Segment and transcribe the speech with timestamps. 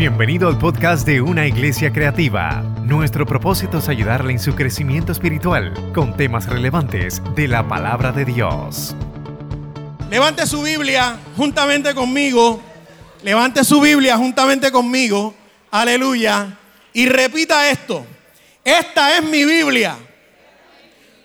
[0.00, 2.62] Bienvenido al podcast de Una Iglesia Creativa.
[2.84, 8.24] Nuestro propósito es ayudarle en su crecimiento espiritual con temas relevantes de la palabra de
[8.24, 8.96] Dios.
[10.10, 12.62] Levante su Biblia juntamente conmigo.
[13.22, 15.34] Levante su Biblia juntamente conmigo.
[15.70, 16.56] Aleluya.
[16.94, 18.06] Y repita esto.
[18.64, 19.98] Esta es mi Biblia.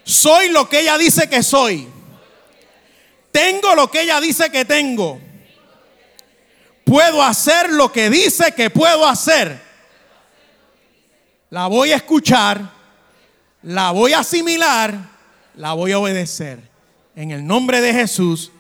[0.03, 1.87] Soy lo que ella dice que soy.
[3.31, 5.21] Tengo lo que ella dice que tengo.
[6.85, 9.59] Puedo hacer lo que dice que puedo hacer.
[11.49, 12.71] La voy a escuchar,
[13.63, 15.09] la voy a asimilar,
[15.55, 16.69] la voy a obedecer.
[17.15, 18.51] En el nombre de Jesús,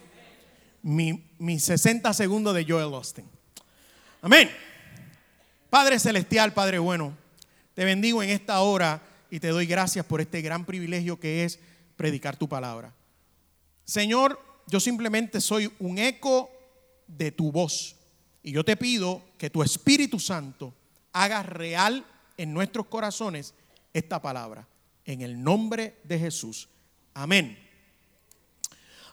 [0.81, 1.21] mi,
[1.59, 3.29] 60 segundos de Joel Austin.
[4.23, 4.49] Amén.
[5.69, 7.15] Padre Celestial, Padre bueno,
[7.75, 11.59] te bendigo en esta hora y te doy gracias por este gran privilegio que es
[11.95, 12.91] predicar tu palabra.
[13.83, 16.49] Señor, yo simplemente soy un eco
[17.07, 17.94] de tu voz.
[18.45, 20.71] Y yo te pido que tu Espíritu Santo
[21.13, 22.05] haga real
[22.37, 23.55] en nuestros corazones
[23.91, 24.67] esta palabra.
[25.03, 26.69] En el nombre de Jesús.
[27.15, 27.57] Amén.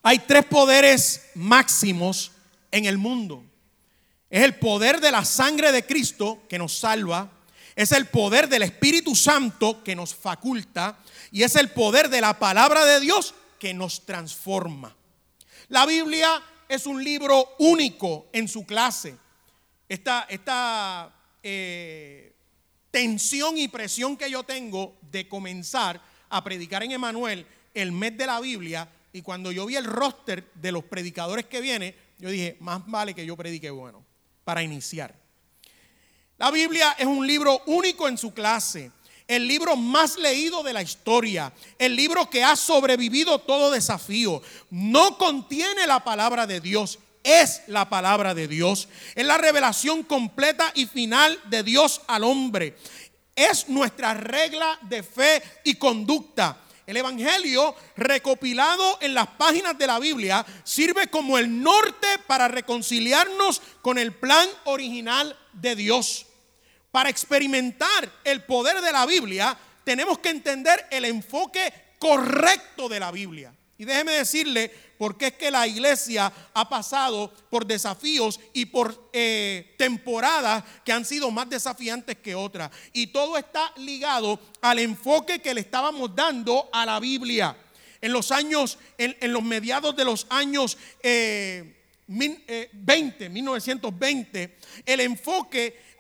[0.03, 2.33] Hay tres poderes máximos
[2.71, 3.43] en el mundo.
[4.29, 7.31] Es el poder de la sangre de Cristo que nos salva.
[7.75, 10.99] Es el poder del Espíritu Santo que nos faculta.
[11.31, 14.95] Y es el poder de la palabra de Dios que nos transforma.
[15.69, 19.22] La Biblia es un libro único en su clase
[19.93, 22.35] esta, esta eh,
[22.91, 28.27] tensión y presión que yo tengo de comenzar a predicar en Emanuel el mes de
[28.27, 28.89] la Biblia.
[29.13, 33.13] Y cuando yo vi el roster de los predicadores que viene, yo dije, más vale
[33.13, 34.03] que yo predique bueno,
[34.45, 35.15] para iniciar.
[36.39, 38.91] La Biblia es un libro único en su clase,
[39.29, 44.41] el libro más leído de la historia, el libro que ha sobrevivido todo desafío.
[44.71, 48.89] No contiene la palabra de Dios, es la palabra de Dios.
[49.15, 52.77] Es la revelación completa y final de Dios al hombre.
[53.35, 56.59] Es nuestra regla de fe y conducta.
[56.87, 63.63] El Evangelio, recopilado en las páginas de la Biblia, sirve como el norte para reconciliarnos
[63.81, 66.27] con el plan original de Dios.
[66.91, 73.13] Para experimentar el poder de la Biblia, tenemos que entender el enfoque correcto de la
[73.13, 73.55] Biblia.
[73.83, 79.75] Y déjeme decirle porque es que la iglesia ha pasado por desafíos y por eh,
[79.77, 82.71] temporadas que han sido más desafiantes que otras.
[82.93, 87.57] Y todo está ligado al enfoque que le estábamos dando a la Biblia.
[88.01, 91.75] En los años, en, los mediados de los años 20,
[92.07, 95.93] eh, 1920, eh, el enfoque...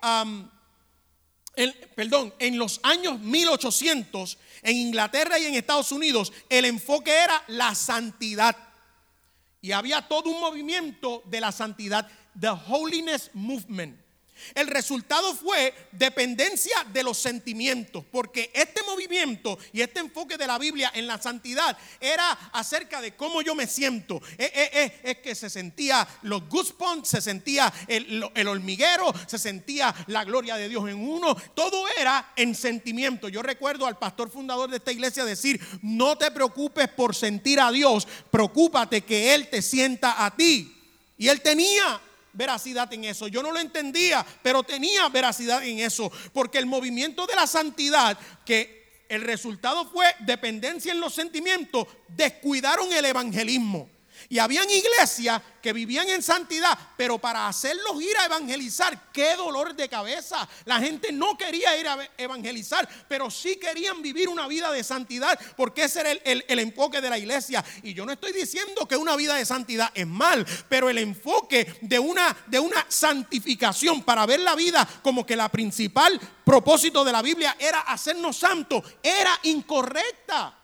[1.94, 7.74] perdón, en los años 1800, en Inglaterra y en Estados Unidos, el enfoque era la
[7.74, 8.56] santidad.
[9.60, 12.08] Y había todo un movimiento de la santidad,
[12.38, 14.01] the holiness movement.
[14.54, 20.58] El resultado fue dependencia de los sentimientos, porque este movimiento y este enfoque de la
[20.58, 24.20] Biblia en la santidad era acerca de cómo yo me siento.
[24.38, 29.12] Es, eh, eh, eh, es, que se sentía los goosebumps, se sentía el, el, hormiguero,
[29.26, 31.34] se sentía la gloria de Dios en uno.
[31.54, 33.28] Todo era en sentimiento.
[33.28, 37.70] Yo recuerdo al pastor fundador de esta iglesia decir, no te preocupes por sentir a
[37.70, 40.76] Dios, preocúpate que Él te sienta a ti.
[41.18, 42.00] Y Él tenía
[42.32, 43.28] veracidad en eso.
[43.28, 46.10] Yo no lo entendía, pero tenía veracidad en eso.
[46.32, 52.92] Porque el movimiento de la santidad, que el resultado fue dependencia en los sentimientos, descuidaron
[52.92, 53.88] el evangelismo.
[54.28, 59.74] Y habían iglesias que vivían en santidad, pero para hacerlos ir a evangelizar, qué dolor
[59.74, 60.48] de cabeza.
[60.64, 65.38] La gente no quería ir a evangelizar, pero sí querían vivir una vida de santidad,
[65.56, 67.64] porque ese era el, el enfoque de la iglesia.
[67.82, 71.78] Y yo no estoy diciendo que una vida de santidad es mal, pero el enfoque
[71.80, 77.12] de una, de una santificación para ver la vida como que la principal propósito de
[77.12, 80.61] la Biblia era hacernos santos, era incorrecta.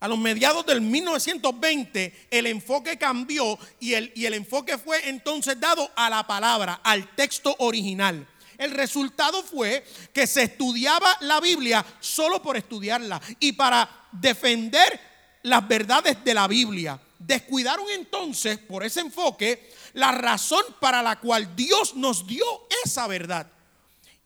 [0.00, 5.58] A los mediados del 1920 el enfoque cambió y el, y el enfoque fue entonces
[5.58, 8.26] dado a la palabra, al texto original.
[8.58, 15.00] El resultado fue que se estudiaba la Biblia solo por estudiarla y para defender
[15.42, 17.00] las verdades de la Biblia.
[17.18, 22.44] Descuidaron entonces, por ese enfoque, la razón para la cual Dios nos dio
[22.84, 23.50] esa verdad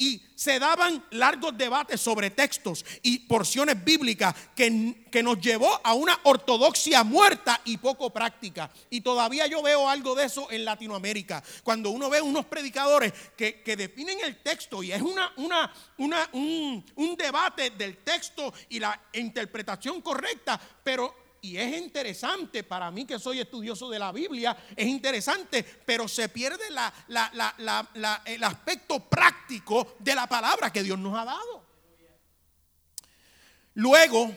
[0.02, 5.94] y se daban largos debates sobre textos y porciones bíblicas que, que, nos llevó a
[5.94, 8.68] una ortodoxia muerta y poco práctica.
[8.90, 11.40] Y todavía yo veo algo de eso en Latinoamérica.
[11.62, 15.70] Cuando uno ve unos predicadores que, que definen el texto y es una, una,
[16.32, 23.04] un, un debate del texto y la interpretación correcta, pero y es interesante para mí
[23.04, 30.14] que soy estudioso de la Biblia, es interesante, pero se pierde el aspecto práctico de
[30.14, 31.66] la palabra que Dios nos ha dado.
[33.74, 34.32] Luego,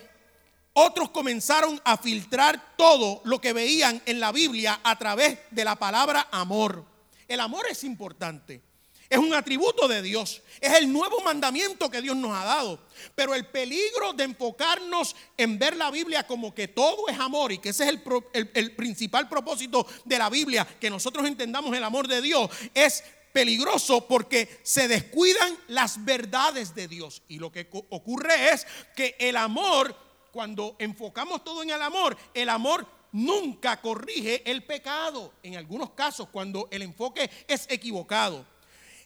[0.74, 5.76] otros comenzaron a filtrar todo lo que veían en la Biblia a través de la
[5.76, 6.84] palabra amor.
[7.28, 8.64] El amor es importante.
[9.10, 10.42] Es un atributo de Dios.
[10.60, 12.80] Es el nuevo mandamiento que Dios nos ha dado.
[13.14, 17.60] Pero el peligro de enfocarnos en ver la Biblia como que todo es amor y
[17.60, 18.00] que ese es
[18.34, 24.08] el, principal propósito de la Biblia, que nosotros entendamos el amor de Dios, es peligroso
[24.08, 27.22] porque se descuidan las verdades de Dios.
[27.28, 28.66] Y lo que ocurre es
[28.96, 29.96] que el amor
[30.36, 35.32] cuando enfocamos todo en el amor, el amor nunca corrige el pecado.
[35.44, 38.46] En algunos casos, cuando el enfoque es equivocado.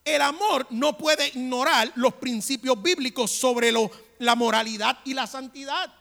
[0.09, 3.71] El amor no puede ignorar los principios bíblicos sobre
[4.17, 5.93] la moralidad y la santidad.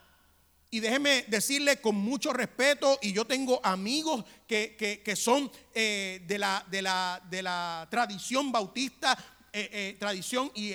[0.71, 7.87] Y déjeme decirle con mucho respeto, y yo tengo amigos que, son eh, de, la,
[7.91, 9.13] tradición bautista,
[9.53, 10.73] eh, eh, tradición y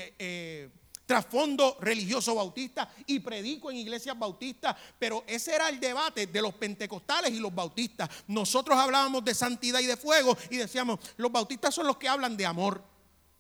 [1.08, 6.54] trasfondo religioso bautista y predico en iglesias bautistas, pero ese era el debate de los
[6.54, 8.10] pentecostales y los bautistas.
[8.28, 12.38] Nosotros hablábamos de santidad y de fuego y decíamos, los bautistas son los que hablan
[12.38, 12.93] de amor.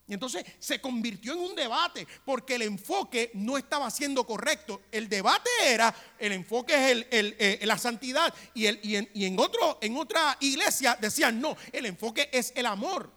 [0.05, 4.81] Y entonces se convirtió en un debate porque el enfoque no estaba siendo correcto.
[4.91, 9.95] El debate era, el enfoque es eh, la santidad y, en, y en, otro, en
[9.95, 13.09] otra iglesia decían, no, el enfoque es el amor.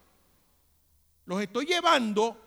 [1.25, 2.41] Los estoy llevando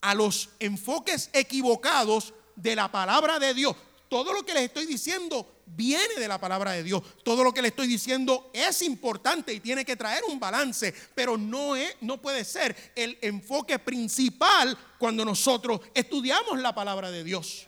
[0.00, 3.74] a los enfoques equivocados de la palabra de Dios.
[4.14, 7.02] Todo lo que les estoy diciendo viene de la palabra de Dios.
[7.24, 11.36] Todo lo que les estoy diciendo es importante y tiene que traer un balance, pero
[11.36, 17.66] no, es, no puede ser el enfoque principal cuando nosotros estudiamos la palabra de Dios.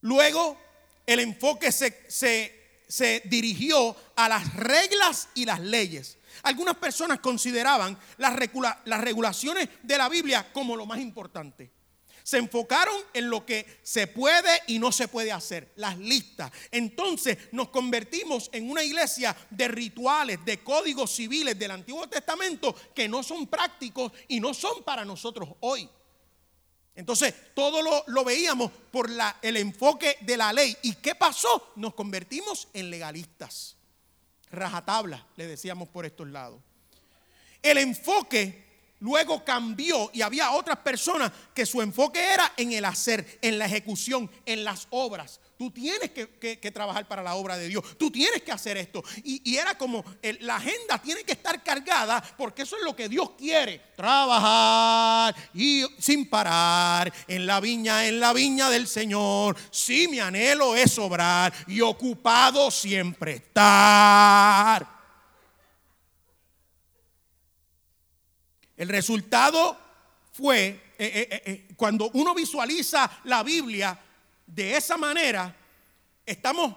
[0.00, 0.58] Luego,
[1.06, 6.18] el enfoque se, se dirigió a las reglas y las leyes.
[6.42, 11.75] Algunas personas consideraban las, regulaciones de la Biblia como lo más importante.
[12.26, 16.50] Se enfocaron en lo que se puede y no se puede hacer, las listas.
[16.72, 23.06] Entonces nos convertimos en una iglesia de rituales, de códigos civiles del Antiguo Testamento que
[23.06, 25.88] no son prácticos y no son para nosotros hoy.
[26.96, 30.76] Entonces todo lo, lo veíamos por la, el enfoque de la ley.
[30.82, 31.74] ¿Y qué pasó?
[31.76, 33.76] Nos convertimos en legalistas
[34.50, 36.60] rajatabla, le decíamos por estos lados.
[37.62, 38.65] El enfoque
[39.00, 43.66] luego cambió y había otras personas que su enfoque era en el hacer, en la
[43.66, 45.40] ejecución, en las obras.
[45.58, 47.82] Tú tienes que, trabajar para la obra de Dios.
[47.98, 49.02] Tú tienes que hacer esto.
[49.24, 50.04] Y, era como
[50.40, 53.80] la agenda tiene que estar cargada porque eso es lo que Dios quiere.
[53.96, 59.56] Trabajar y sin parar en la viña, en la viña del Señor.
[59.70, 64.95] Si mi anhelo es obrar y ocupado siempre estar.
[68.76, 69.76] El resultado
[70.32, 70.66] fue,
[70.98, 73.98] eh, eh, eh, cuando uno visualiza la Biblia,
[74.46, 75.54] de esa manera
[76.24, 76.76] estamos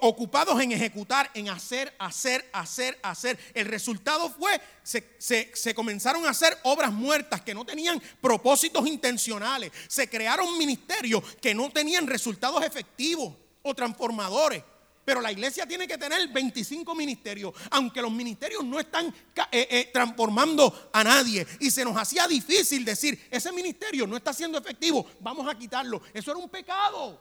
[0.00, 3.38] ocupados en ejecutar, en hacer, hacer, hacer, hacer.
[3.52, 9.70] El resultado fue, se, se, comenzaron a hacer obras muertas que no tenían propósitos intencionales.
[9.86, 14.64] Se crearon ministerios que no tenían resultados efectivos o transformadores.
[15.08, 19.90] Pero la iglesia tiene que tener 25 ministerios, aunque los ministerios no están eh, eh,
[19.90, 21.46] transformando a nadie.
[21.60, 26.02] Y se nos hacía difícil decir, ese ministerio no está siendo efectivo, vamos a quitarlo.
[26.12, 27.18] Eso era un pecado.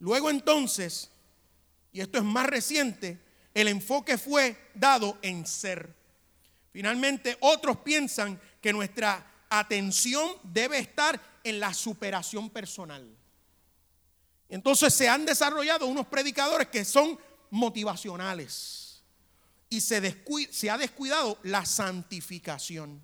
[0.00, 1.10] Luego entonces,
[1.90, 3.18] y esto es más reciente,
[3.54, 5.96] el enfoque fue dado en ser.
[6.70, 13.19] Finalmente, otros piensan que nuestra atención debe estar en la superación personal.
[14.50, 17.18] Entonces se han desarrollado unos predicadores que son
[17.50, 19.02] motivacionales
[19.68, 23.00] y se, se ha descuidado la santificación.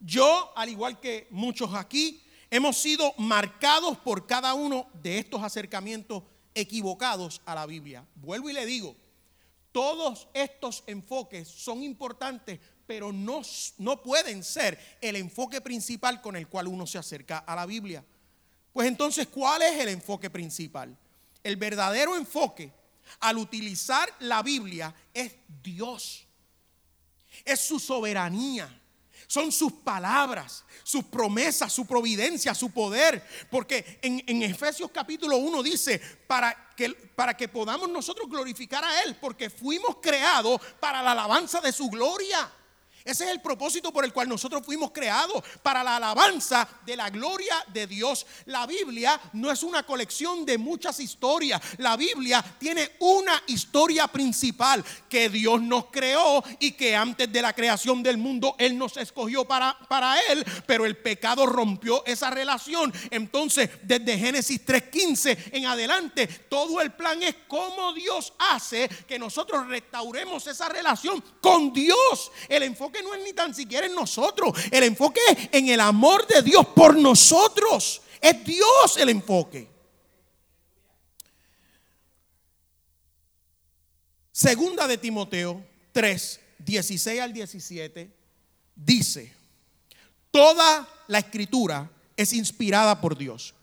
[0.00, 6.22] Yo, al igual que muchos aquí, hemos sido marcados por cada uno de estos acercamientos
[6.54, 8.06] equivocados a la Biblia.
[8.14, 8.96] Vuelvo y le digo,
[9.72, 13.42] todos estos enfoques son importantes, pero no,
[13.78, 18.04] no pueden ser el enfoque principal con el cual uno se acerca a la Biblia.
[18.72, 20.96] Pues entonces, ¿cuál es el enfoque principal?
[21.42, 22.72] El verdadero enfoque
[23.20, 26.26] al utilizar la Biblia es Dios.
[27.44, 28.78] Es su soberanía.
[29.26, 33.26] Son sus palabras, sus promesas, su providencia, su poder.
[33.50, 39.16] Porque en, Efesios capítulo 1 dice, para que, para que podamos nosotros glorificar a Él,
[39.20, 42.52] porque fuimos creados para la alabanza de su gloria.
[43.04, 47.10] Ese es el propósito por el cual nosotros fuimos creados, para la alabanza de la
[47.10, 48.26] gloria de Dios.
[48.46, 51.60] La Biblia no es una colección de muchas historias.
[51.78, 57.52] La Biblia tiene una historia principal, que Dios nos creó y que antes de la
[57.52, 62.92] creación del mundo Él nos escogió para, para Él, pero el pecado rompió esa relación.
[63.10, 69.66] Entonces, desde Génesis 3.15 en adelante, todo el plan es cómo Dios hace que nosotros
[69.66, 72.30] restauremos esa relación con Dios.
[72.48, 74.52] El enfoque que no es ni tan siquiera en nosotros.
[74.70, 78.02] El enfoque es en el amor de Dios por nosotros.
[78.20, 79.68] Es Dios el enfoque.
[84.30, 88.10] Segunda de Timoteo 3, 16 al 17,
[88.74, 89.32] dice,
[90.30, 93.54] toda la escritura es inspirada por Dios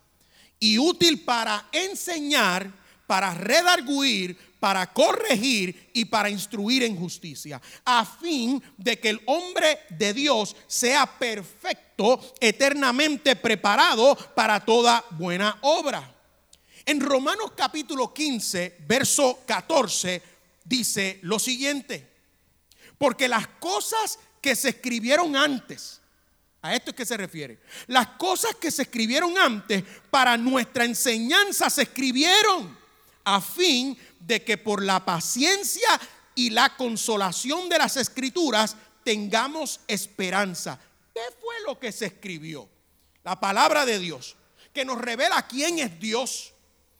[0.60, 2.70] y útil para enseñar,
[3.06, 9.80] para redarguir, para corregir y para instruir en justicia, a fin de que el hombre
[9.88, 16.14] de Dios sea perfecto, eternamente preparado para toda buena obra.
[16.84, 20.22] En Romanos capítulo 15, verso 14,
[20.64, 22.06] dice lo siguiente,
[22.98, 26.00] porque las cosas que se escribieron antes,
[26.62, 27.58] a esto es que se refiere.
[27.86, 32.78] Las cosas que se escribieron antes para nuestra enseñanza se escribieron
[33.24, 35.88] a fin de que por la paciencia
[36.34, 40.78] y la consolación de las escrituras tengamos esperanza.
[41.12, 42.68] ¿Qué fue lo que se escribió?
[43.24, 44.36] La palabra de Dios,
[44.72, 46.54] que nos revela quién es Dios,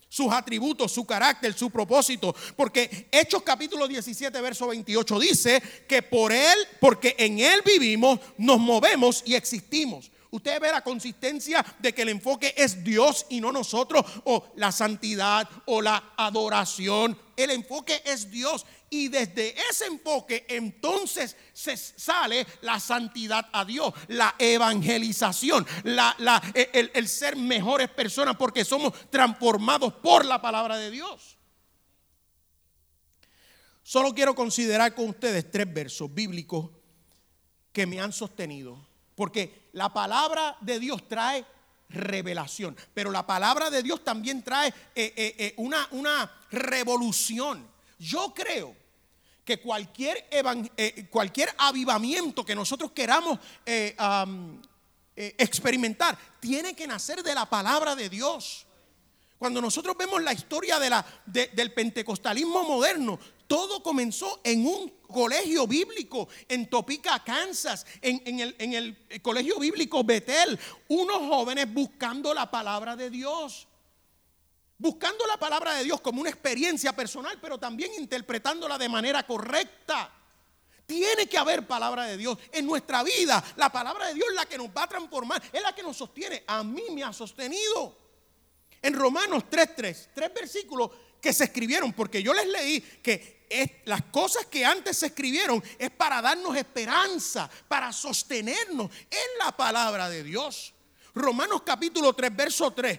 [0.09, 2.35] sus atributos, su carácter, su propósito.
[2.57, 8.59] Porque Hechos capítulo 17, verso 28 dice que por Él, porque en Él vivimos, nos
[8.59, 10.11] movemos y existimos.
[10.33, 14.71] Usted ve la consistencia de que el enfoque es Dios y no nosotros, o la
[14.71, 17.19] santidad o la adoración.
[17.37, 18.65] El enfoque es Dios.
[18.91, 26.17] Y desde ese enfoque entonces se sale la santidad a Dios, la evangelización, la,
[26.55, 31.39] el, el ser mejores personas porque somos transformados por la palabra de Dios.
[33.83, 36.71] Solo quiero considerar con ustedes tres versos bíblicos
[37.73, 38.90] que me han sostenido
[39.21, 41.45] porque la palabra de Dios trae
[41.91, 47.69] revelación, pero la palabra de Dios también trae eh, eh, eh, una, una, revolución.
[47.99, 48.75] Yo creo
[49.45, 50.27] que cualquier,
[51.11, 53.39] cualquier avivamiento que nosotros queramos
[55.15, 58.67] experimentar tiene que nacer de la palabra de Dios.
[59.39, 63.19] Cuando nosotros vemos la historia de la, del pentecostalismo moderno,
[63.51, 70.57] todo comenzó en un colegio bíblico en Topeka, Kansas, en, el, colegio bíblico Betel.
[70.87, 73.67] Unos jóvenes buscando la palabra de Dios.
[74.79, 80.13] Buscando la palabra de Dios como una experiencia personal, pero también interpretándola de manera correcta.
[80.87, 83.43] Tiene que haber palabra de Dios en nuestra vida.
[83.57, 85.97] La palabra de Dios es la que nos va a transformar, es la que nos
[85.97, 86.45] sostiene.
[86.47, 87.99] A mí me ha sostenido.
[88.81, 90.91] En Romanos 3.3, tres versículos
[91.21, 93.40] que se escribieron, porque yo les leí que
[93.85, 100.09] las cosas que antes se escribieron es para darnos esperanza, para sostenernos en la palabra
[100.09, 100.73] de Dios.
[101.15, 102.99] Romanos capítulo 3, verso 3,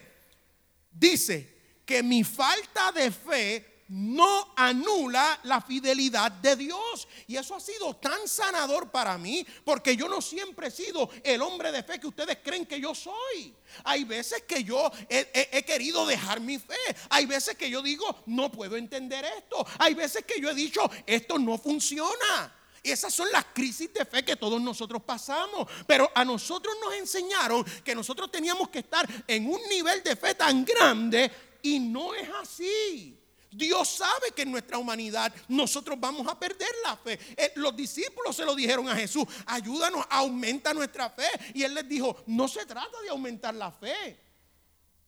[0.91, 7.07] dice que mi falta de fe no anula la fidelidad de Dios.
[7.27, 11.41] Y eso ha sido tan sanador para mí, porque yo no siempre he sido el
[11.41, 13.53] hombre de fe que ustedes creen que yo soy.
[13.83, 16.77] Hay veces que yo he, querido dejar mi fe.
[17.09, 19.65] Hay veces que yo digo, no puedo entender esto.
[19.77, 22.55] Hay veces que yo he dicho, esto no funciona.
[22.81, 25.67] Esas son las crisis de fe que todos nosotros pasamos.
[25.85, 30.33] Pero a nosotros nos enseñaron que nosotros teníamos que estar en un nivel de fe
[30.33, 31.29] tan grande
[31.61, 33.20] y no es así.
[33.51, 37.19] Dios sabe que en nuestra humanidad nosotros vamos a perder la fe.
[37.35, 41.27] Eh, los discípulos se lo dijeron a Jesús, ayúdanos, aumenta nuestra fe.
[41.53, 44.17] Y él les dijo, no se trata de aumentar la fe.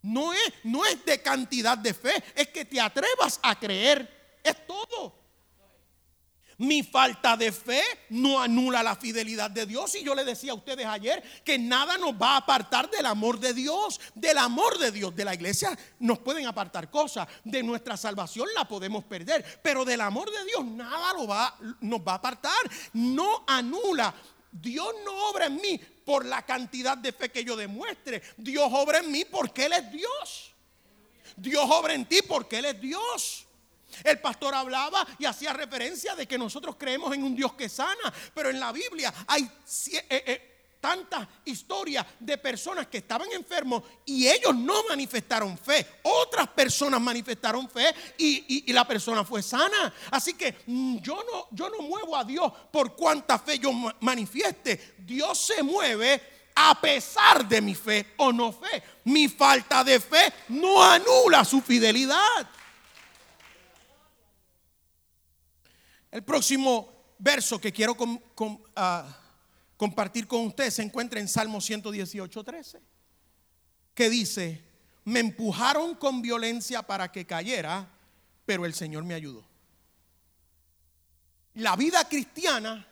[0.01, 4.41] No es, no es de cantidad de fe, es que te atrevas a creer.
[4.43, 5.22] Es todo.
[6.57, 9.95] Mi falta de fe no anula la fidelidad de Dios.
[9.95, 13.39] Y yo le decía a ustedes ayer que nada nos va a apartar del amor
[13.39, 13.99] de Dios.
[14.13, 15.15] Del amor de Dios.
[15.15, 17.27] De la iglesia nos pueden apartar cosas.
[17.43, 19.59] De nuestra salvación la podemos perder.
[19.61, 22.53] Pero del amor de Dios nada lo va, nos va a apartar.
[22.93, 24.13] No anula.
[24.51, 28.21] Dios no obra en mí por la cantidad de fe que yo demuestre.
[28.37, 30.53] Dios obra en mí porque Él es Dios.
[31.35, 33.47] Dios obra en ti porque Él es Dios.
[34.03, 38.13] El pastor hablaba y hacía referencia de que nosotros creemos en un Dios que sana,
[38.33, 44.27] pero en la Biblia hay eh, eh, tantas historias de personas que estaban enfermos y
[44.27, 45.87] ellos no manifestaron fe.
[46.01, 49.93] Otras personas manifestaron fe y, la persona fue sana.
[50.11, 53.71] Así que mm, yo no, yo no muevo a Dios por cuánta fe yo
[54.01, 54.95] manifieste.
[54.97, 56.21] Dios se mueve
[56.53, 58.83] a pesar de mi fe o no fe.
[59.05, 62.49] Mi falta de fe no anula su fidelidad.
[66.13, 67.97] El próximo verso que quiero
[68.75, 69.19] ah,
[69.75, 72.81] compartir con ustedes se encuentra en Salmo 118, 13,
[73.95, 74.63] que dice,
[75.05, 77.89] me empujaron con violencia para que cayera,
[78.45, 79.43] pero el Señor me ayudó.
[81.55, 82.87] La vida cristiana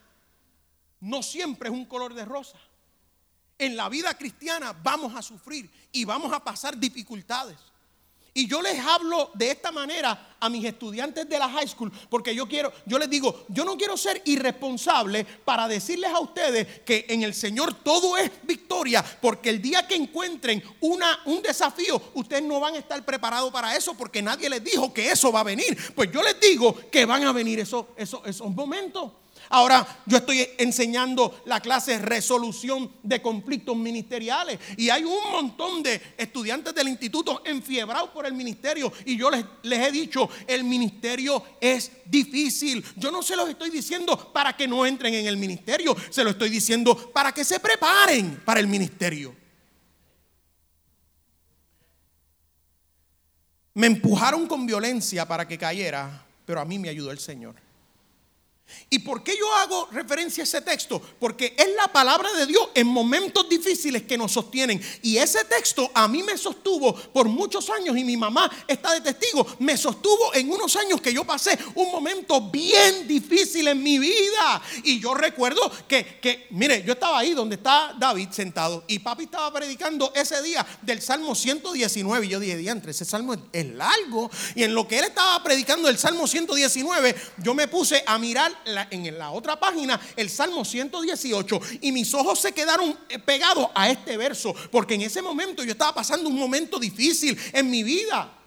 [1.02, 2.58] no siempre es un color de rosa.
[3.60, 7.60] En la vida cristiana vamos a sufrir y vamos a pasar dificultades.
[8.34, 12.34] Y yo les hablo de esta manera a mis estudiantes de la high school porque
[12.34, 17.06] yo quiero, yo les digo, yo no quiero ser irresponsable para decirles a ustedes que
[17.10, 22.44] en el Señor todo es victoria, porque el día que encuentren una, un desafío, ustedes
[22.44, 25.44] no van a estar preparados para eso porque nadie les dijo que eso va a
[25.44, 25.78] venir.
[25.94, 29.12] Pues yo les digo que van a venir esos, esos, esos momentos.
[29.52, 36.02] Ahora yo estoy enseñando la clase resolución de conflictos ministeriales y hay un montón de
[36.18, 41.44] estudiantes del instituto enfiebrados por el ministerio y yo les, les he dicho, el ministerio
[41.60, 42.84] es difícil.
[42.96, 46.30] Yo no se los estoy diciendo para que no entren en el ministerio, se lo
[46.30, 49.36] estoy diciendo para que se preparen para el ministerio.
[53.74, 57.71] Me empujaron con violencia para que cayera, pero a mí me ayudó el Señor.
[58.90, 61.02] ¿Y por qué yo hago referencia a ese texto?
[61.20, 64.82] Porque es la palabra de Dios en momentos difíciles que nos sostienen.
[65.02, 69.02] Y ese texto a mí me sostuvo por muchos años y mi mamá está de
[69.02, 69.46] testigo.
[69.60, 74.62] Me sostuvo en unos años que yo pasé un momento bien difícil en mi vida.
[74.84, 79.24] Y yo recuerdo que, que mire, yo estaba ahí donde está David sentado y papi
[79.24, 82.26] estaba predicando ese día del Salmo 119.
[82.26, 84.30] Y yo dije, diantre, ese salmo es largo.
[84.56, 88.52] Y en lo que él estaba predicando el Salmo 119, yo me puse a mirar
[88.66, 93.90] en la otra página el Salmo 118 y mis ojos se quedaron eh, pegados a
[93.90, 98.38] este verso, porque en ese momento yo estaba pasando un momento difícil en mi vida.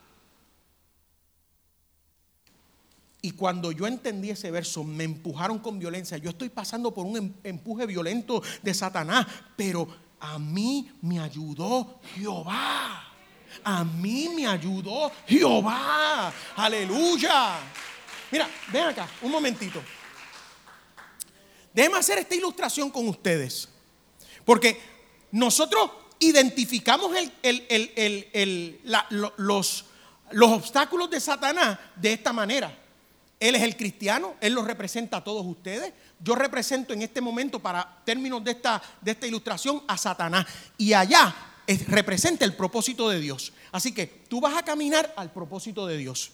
[3.24, 6.18] Y cuando yo entendí ese verso, me empujaron con violencia.
[6.18, 9.88] Yo estoy pasando por un em, empuje violento de Satanás, pero
[10.20, 13.02] a mí me ayudó Jehová.
[13.64, 16.30] A mí me ayudó Jehová.
[16.56, 17.60] Aleluya.
[18.30, 19.82] Mira, ven acá, un momentito.
[21.74, 23.68] Déjenme hacer esta ilustración con ustedes.
[24.44, 24.80] Porque
[25.32, 27.10] nosotros identificamos
[29.36, 29.84] los,
[30.30, 32.78] los obstáculos de Satanás de esta manera.
[33.40, 35.92] Él es el cristiano, Él los representa a todos ustedes.
[36.20, 40.46] Yo represento en este momento, para términos de esta, de esta ilustración, a Satanás.
[40.78, 41.34] Y allá
[41.88, 43.52] representa el propósito de Dios.
[43.72, 46.30] Así que tú vas a caminar al propósito de Dios.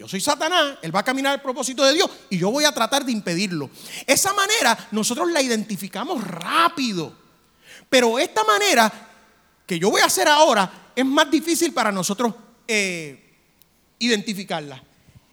[0.00, 2.72] Yo soy Satanás, él va a caminar al propósito de Dios y yo voy a
[2.72, 3.68] tratar de impedirlo.
[4.06, 7.14] Esa manera nosotros la identificamos rápido.
[7.86, 8.90] Pero esta manera
[9.66, 12.34] que yo voy a hacer ahora es más difícil para nosotros
[12.66, 13.36] eh,
[13.98, 14.82] identificarla.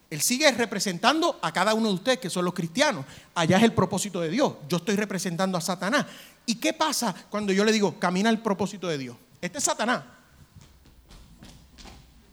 [0.09, 3.05] Él sigue representando a cada uno de ustedes que son los cristianos.
[3.35, 4.51] Allá es el propósito de Dios.
[4.67, 6.07] Yo estoy representando a Satanás.
[6.45, 9.15] ¿Y qué pasa cuando yo le digo, camina al propósito de Dios?
[9.39, 10.03] Este es Satanás.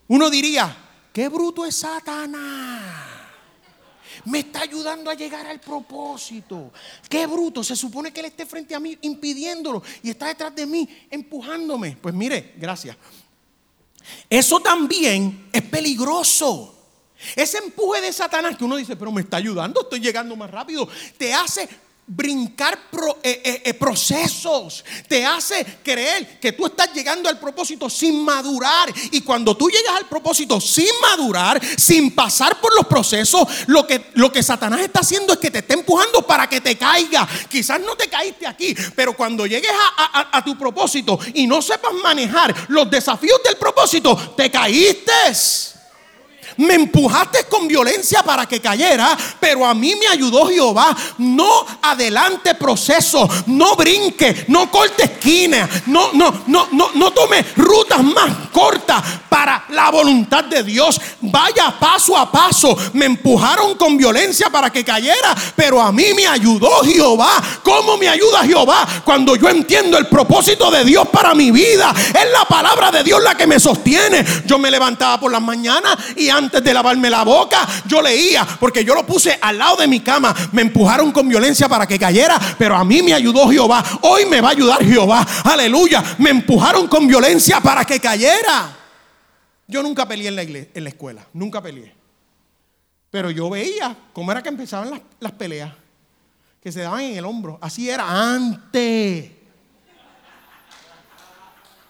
[0.08, 0.83] Uno diría,
[1.14, 2.82] Qué bruto es Satanás.
[4.24, 6.72] Me está ayudando a llegar al propósito.
[7.08, 7.62] Qué bruto.
[7.62, 11.96] Se supone que él esté frente a mí impidiéndolo y está detrás de mí empujándome.
[12.02, 12.96] Pues mire, gracias.
[14.28, 16.74] Eso también es peligroso.
[17.36, 20.88] Ese empuje de Satanás que uno dice, pero me está ayudando, estoy llegando más rápido,
[21.16, 21.68] te hace
[22.06, 22.78] brincar
[23.22, 28.92] eh, eh, eh, procesos, te hace creer que tú estás llegando al propósito sin madurar.
[29.10, 34.10] Y cuando tú llegas al propósito sin madurar, sin pasar por los procesos, lo que,
[34.14, 37.26] lo que Satanás está haciendo es que te está empujando para que te caiga.
[37.48, 41.92] Quizás no te caíste aquí, pero cuando llegues a, a tu propósito y no sepas
[42.02, 45.12] manejar los desafíos del propósito, te caíste.
[46.58, 50.96] Me empujaste con violencia para que cayera, pero a mí me ayudó Jehová.
[51.18, 58.02] No adelante proceso, no brinque, no corte esquina, no, no, no, no, no tome rutas
[58.02, 61.00] más corta para la voluntad de Dios.
[61.20, 62.76] Vaya paso a paso.
[62.92, 67.42] Me empujaron con violencia para que cayera, pero a mí me ayudó Jehová.
[67.62, 68.86] ¿Cómo me ayuda Jehová?
[69.04, 71.92] Cuando yo entiendo el propósito de Dios para mi vida.
[72.08, 74.24] Es la palabra de Dios la que me sostiene.
[74.46, 78.84] Yo me levantaba por las mañanas y antes de lavarme la boca, yo leía, porque
[78.84, 80.34] yo lo puse al lado de mi cama.
[80.52, 83.84] Me empujaron con violencia para que cayera, pero a mí me ayudó Jehová.
[84.02, 85.26] Hoy me va a ayudar Jehová.
[85.44, 86.02] Aleluya.
[86.18, 88.76] Me empujaron con violencia para que cayera.
[89.66, 91.94] Yo nunca peleé en la, iglesia, en la escuela, nunca peleé.
[93.10, 95.72] Pero yo veía cómo era que empezaban las, las peleas,
[96.62, 97.58] que se daban en el hombro.
[97.62, 99.30] Así era antes.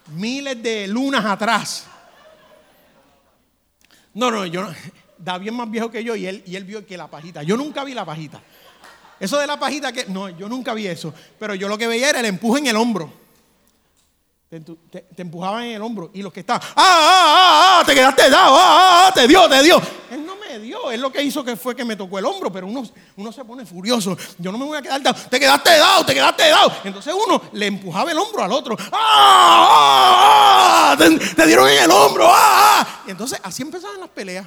[0.08, 1.86] Miles de lunas atrás.
[4.14, 4.74] No, no, yo no.
[5.18, 7.42] David es más viejo que yo y él, y él vio que la pajita.
[7.42, 8.40] Yo nunca vi la pajita.
[9.20, 10.06] Eso de la pajita que.
[10.06, 11.12] No, yo nunca vi eso.
[11.38, 13.10] Pero yo lo que veía era el empuje en el hombro.
[14.50, 16.10] Te, te- empujaban en el hombro.
[16.14, 16.62] Y los que estaban.
[16.62, 17.78] ¡Ah, ah, ah!
[17.80, 17.84] ah!
[17.86, 18.54] Te quedaste dado.
[18.56, 19.14] ¡Ah, ah, ah!
[19.14, 19.80] Te dio, te dio.
[20.90, 22.52] Él lo que hizo que fue que me tocó el hombro.
[22.52, 24.16] Pero uno, uno se pone furioso.
[24.38, 25.02] Yo no me voy a quedar.
[25.28, 26.72] Te quedaste dado, te quedaste dado.
[26.84, 28.76] Entonces uno le empujaba el hombro al otro.
[28.78, 30.96] ¡Ah, ah, ah!
[30.96, 32.30] Te, dieron en el hombro.
[33.06, 34.46] Y entonces así empezaban las peleas.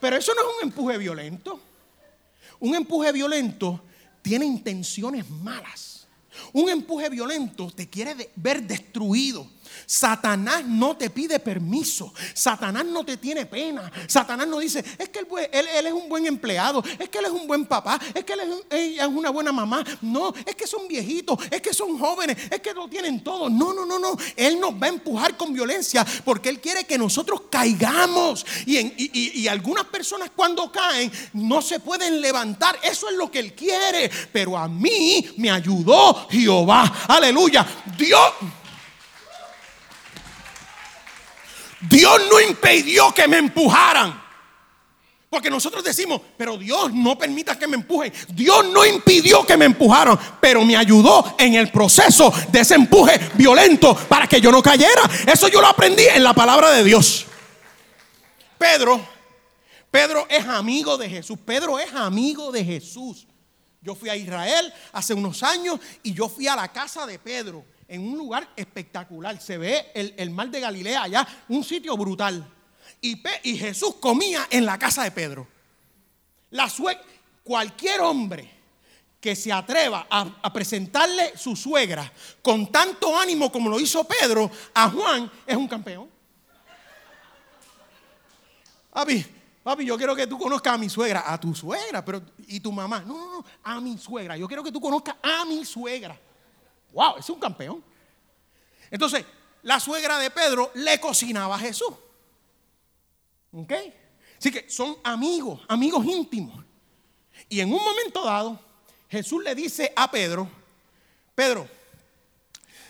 [0.00, 1.60] Pero eso no es un empuje violento.
[2.60, 3.80] Un empuje violento
[4.22, 6.06] tiene intenciones malas.
[6.52, 9.46] Un empuje violento te quiere ver destruido.
[9.86, 12.12] Satanás no te pide permiso.
[12.34, 13.90] Satanás no te tiene pena.
[14.06, 17.46] Satanás no dice, es que él, es un buen empleado, es que él es un
[17.46, 18.48] buen papá, es que él es,
[18.78, 19.84] ella es una buena mamá.
[20.02, 23.48] No, es que son viejitos, es que son jóvenes, es que lo tienen todo.
[23.48, 24.16] No, no, no, no.
[24.36, 28.44] Él nos va a empujar con violencia porque él quiere que nosotros caigamos.
[28.66, 32.78] Y algunas personas cuando caen no se pueden levantar.
[32.82, 34.10] Eso es lo que él quiere.
[34.32, 37.04] Pero a mí me ayudó Jehová.
[37.08, 37.66] Aleluya.
[37.96, 38.32] Dios.
[41.88, 44.26] Dios no impidió que me empujaran.
[45.28, 48.12] Porque nosotros decimos, pero Dios no permita que me empujen.
[48.28, 53.18] Dios no impidió que me empujaran, pero me ayudó en el proceso de ese empuje
[53.34, 55.02] violento para que yo no cayera.
[55.26, 57.26] Eso yo lo aprendí en la palabra de Dios.
[58.56, 59.00] Pedro,
[59.90, 61.38] Pedro es amigo de Jesús.
[61.44, 63.26] Pedro es amigo de Jesús.
[63.82, 67.64] Yo fui a Israel hace unos años y yo fui a la casa de Pedro
[67.88, 69.40] en un lugar espectacular.
[69.40, 72.46] Se ve el, el mar de Galilea allá, un sitio brutal.
[73.00, 75.46] Y, Pe- y Jesús comía en la casa de Pedro.
[76.50, 76.98] La sue-
[77.44, 78.50] cualquier hombre
[79.20, 82.10] que se atreva a, a presentarle su suegra
[82.42, 86.08] con tanto ánimo como lo hizo Pedro a Juan es un campeón.
[88.92, 89.26] Papi,
[89.62, 92.72] papi, yo quiero que tú conozcas a mi suegra, a tu suegra, pero y tu
[92.72, 93.00] mamá.
[93.00, 94.36] No, no, no, a mi suegra.
[94.36, 96.18] Yo quiero que tú conozcas a mi suegra.
[96.96, 97.84] Wow, es un campeón.
[98.90, 99.22] Entonces,
[99.64, 101.92] la suegra de Pedro le cocinaba a Jesús.
[103.52, 103.72] ¿Ok?
[104.38, 106.64] Así que son amigos, amigos íntimos.
[107.50, 108.58] Y en un momento dado,
[109.10, 110.48] Jesús le dice a Pedro,
[111.34, 111.68] Pedro,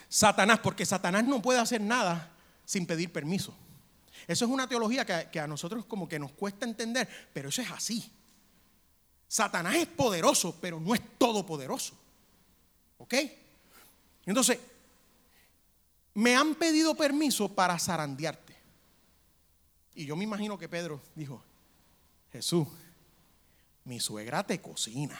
[0.08, 2.30] Satanás, porque Satanás no puede hacer nada
[2.64, 3.52] sin pedir permiso.
[4.28, 7.72] Eso es una teología que, a nosotros como que nos cuesta entender, pero eso es
[7.72, 8.08] así.
[9.26, 11.98] Satanás es poderoso, pero no es todopoderoso.
[12.98, 13.14] ¿Ok?
[14.26, 14.58] Entonces,
[16.14, 18.56] me han pedido permiso para zarandearte.
[19.94, 21.42] Y yo me imagino que Pedro dijo,
[22.32, 22.66] Jesús,
[23.84, 25.18] mi suegra te cocina.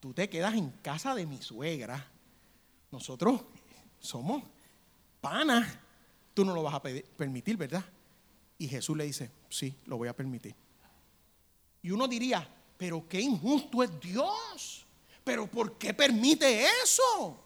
[0.00, 2.10] Tú te quedas en casa de mi suegra.
[2.90, 3.42] Nosotros
[4.00, 4.42] somos
[5.20, 5.76] panas.
[6.32, 7.84] Tú no lo vas a permitir, ¿verdad?
[8.56, 10.54] Y Jesús le dice, sí, lo voy a permitir.
[11.82, 14.86] Y uno diría, pero qué injusto es Dios.
[15.24, 17.38] Pero ¿por qué permite eso?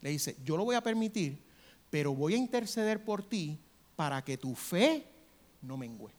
[0.00, 1.42] Le dice, yo lo voy a permitir,
[1.90, 3.58] pero voy a interceder por ti
[3.96, 5.06] para que tu fe
[5.62, 6.12] no mengüe.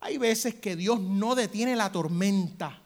[0.00, 2.80] Hay veces que Dios no detiene la tormenta,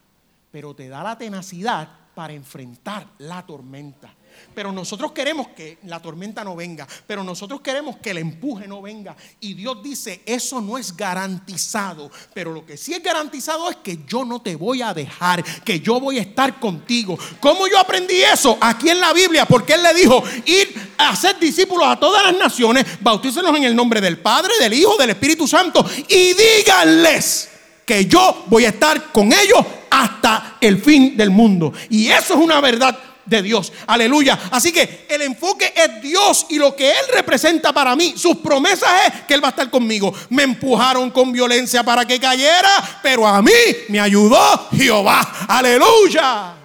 [0.51, 4.15] pero te da la tenacidad para enfrentar la tormenta.
[4.55, 8.83] Pero nosotros queremos que la tormenta no venga, pero nosotros queremos que el empuje no
[8.83, 9.17] venga.
[9.41, 14.01] Y Dios dice, eso no es garantizado, pero lo que sí es garantizado es que
[14.07, 17.19] yo no te voy a dejar, que yo voy a estar contigo.
[17.41, 18.57] ¿Cómo yo aprendí eso?
[18.61, 22.37] Aquí en la Biblia, porque Él le dijo, ir a ser discípulos a todas las
[22.37, 27.54] naciones, bautícenos en el nombre del Padre, del Hijo, del Espíritu Santo y díganles
[27.85, 31.73] que yo voy a estar con ellos hasta el fin del mundo.
[31.91, 33.73] Y eso es una verdad de Dios.
[33.87, 34.39] Aleluya.
[34.51, 38.91] Así que el enfoque es Dios y lo que Él representa para mí, sus promesas
[39.07, 40.13] es que Él va a estar conmigo.
[40.31, 43.53] Me empujaron con violencia para que cayera, pero a mí
[43.89, 45.47] me ayudó Jehová.
[45.49, 46.57] Aleluya.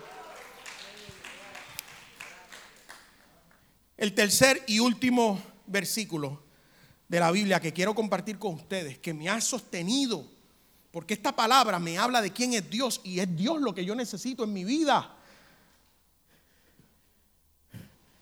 [3.97, 6.41] El tercer y último versículo
[7.08, 10.25] de la Biblia que quiero compartir con ustedes, que me ha sostenido,
[10.91, 13.93] porque esta palabra me habla de quién es Dios y es Dios lo que yo
[13.93, 15.15] necesito en mi vida.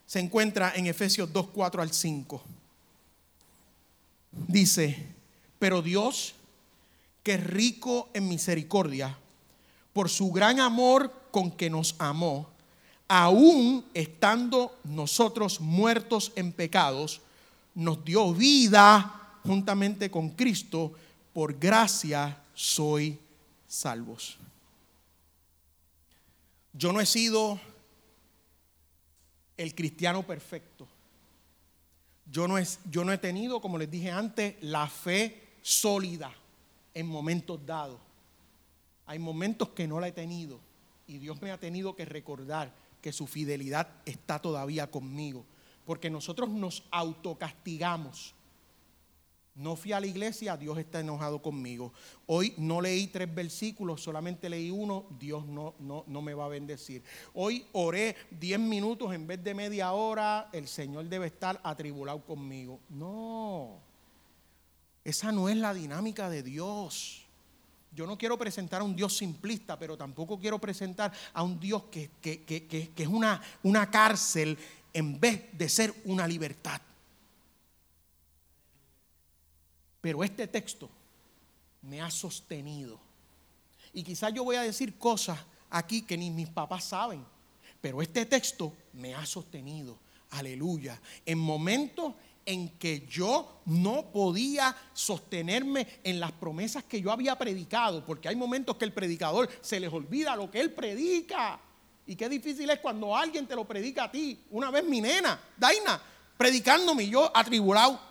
[0.06, 2.41] Se encuentra en Efesios 2, 4 al 5.
[4.47, 5.08] Dice,
[5.60, 6.34] pero Dios,
[7.23, 9.17] que es rico en misericordia,
[9.93, 12.49] por su gran amor con que nos amó,
[13.08, 17.21] aún estando nosotros muertos en pecados,
[17.75, 20.91] nos dio vida juntamente con Cristo,
[21.34, 23.20] por gracia soy
[23.67, 24.36] salvos.
[26.74, 27.60] Yo no he sido
[29.58, 30.88] el cristiano perfecto.
[32.26, 32.56] Yo no,
[32.89, 36.34] yo no he tenido, como les dije antes, la fe sólida
[36.96, 38.00] en momentos dados.
[39.06, 40.60] Hay momentos que no la he tenido
[41.06, 45.46] y Dios me ha tenido que recordar que su fidelidad está todavía conmigo.
[45.86, 48.34] Porque nosotros nos autocastigamos.
[49.58, 51.91] No fui a la iglesia, Dios está enojado conmigo.
[52.28, 56.50] Hoy no leí tres versículos, solamente leí uno, Dios no, no, no me va a
[56.50, 57.04] bendecir.
[57.34, 62.80] Hoy oré diez minutos en vez de media hora, el Señor debe estar atribulado conmigo.
[62.89, 63.80] No,
[65.04, 67.26] esa no es la dinámica de Dios.
[67.91, 71.86] Yo no quiero presentar a un Dios simplista, pero tampoco quiero presentar a un Dios
[71.89, 72.12] que,
[72.96, 74.56] es una, una cárcel
[74.93, 76.80] en vez de ser una libertad.
[80.08, 80.89] Pero este texto
[81.82, 82.98] me ha sostenido.
[83.91, 85.38] Y quizás yo voy a decir cosas
[85.70, 87.26] aquí que ni mis papás saben,
[87.82, 89.98] pero este texto me ha sostenido.
[90.30, 90.98] Aleluya.
[91.26, 92.13] En momentos
[92.46, 98.38] en que yo no podía sostenerme en las promesas que yo había predicado, porque hay
[98.38, 101.60] momentos que el predicador se les olvida lo que él predica.
[102.06, 104.39] Y qué difícil es cuando alguien te lo predica a ti.
[104.52, 106.02] Una vez mi nena, Daina,
[106.38, 108.07] predicándome yo atribulado.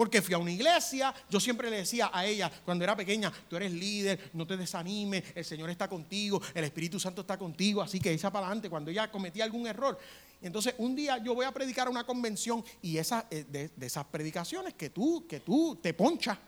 [0.00, 3.56] Porque fui a una iglesia, yo siempre le decía a ella cuando era pequeña, tú
[3.56, 8.00] eres líder, no te desanimes, el Señor está contigo, el Espíritu Santo está contigo, así
[8.00, 8.70] que echa para adelante.
[8.70, 9.98] Cuando ella cometía algún error,
[10.40, 14.06] entonces, un día yo voy a predicar a una convención y esa, eh, de, esas
[14.06, 16.38] predicaciones que tú, que tú te ponchas.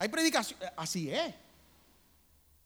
[0.00, 1.34] Hay predicaciones, eh, así es.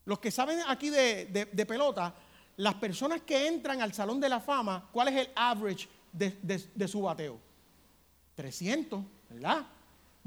[0.06, 2.14] Los que saben aquí de, de, pelota,
[2.56, 7.02] las personas que entran al Salón de la Fama, ¿cuál es el average de, su
[7.02, 7.38] bateo?
[8.34, 9.66] 300, ¿verdad?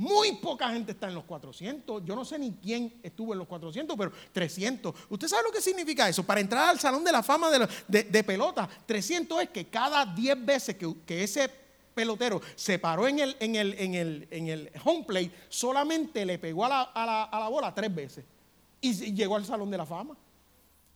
[0.04, 2.04] Muy poca gente está en los 400.
[2.04, 4.94] Yo no sé ni quién estuvo en los 400, pero 300.
[5.08, 6.26] ¿Usted sabe lo que significa eso?
[6.26, 7.50] Para entrar al Salón de la Fama
[7.88, 11.50] de, pelota, 300 es que cada 10 veces que, ese
[11.96, 18.26] pelotero se paró en el, home plate, solamente le pegó a la, bola tres veces.
[18.82, 20.18] Y llegó al Salón de la Fama.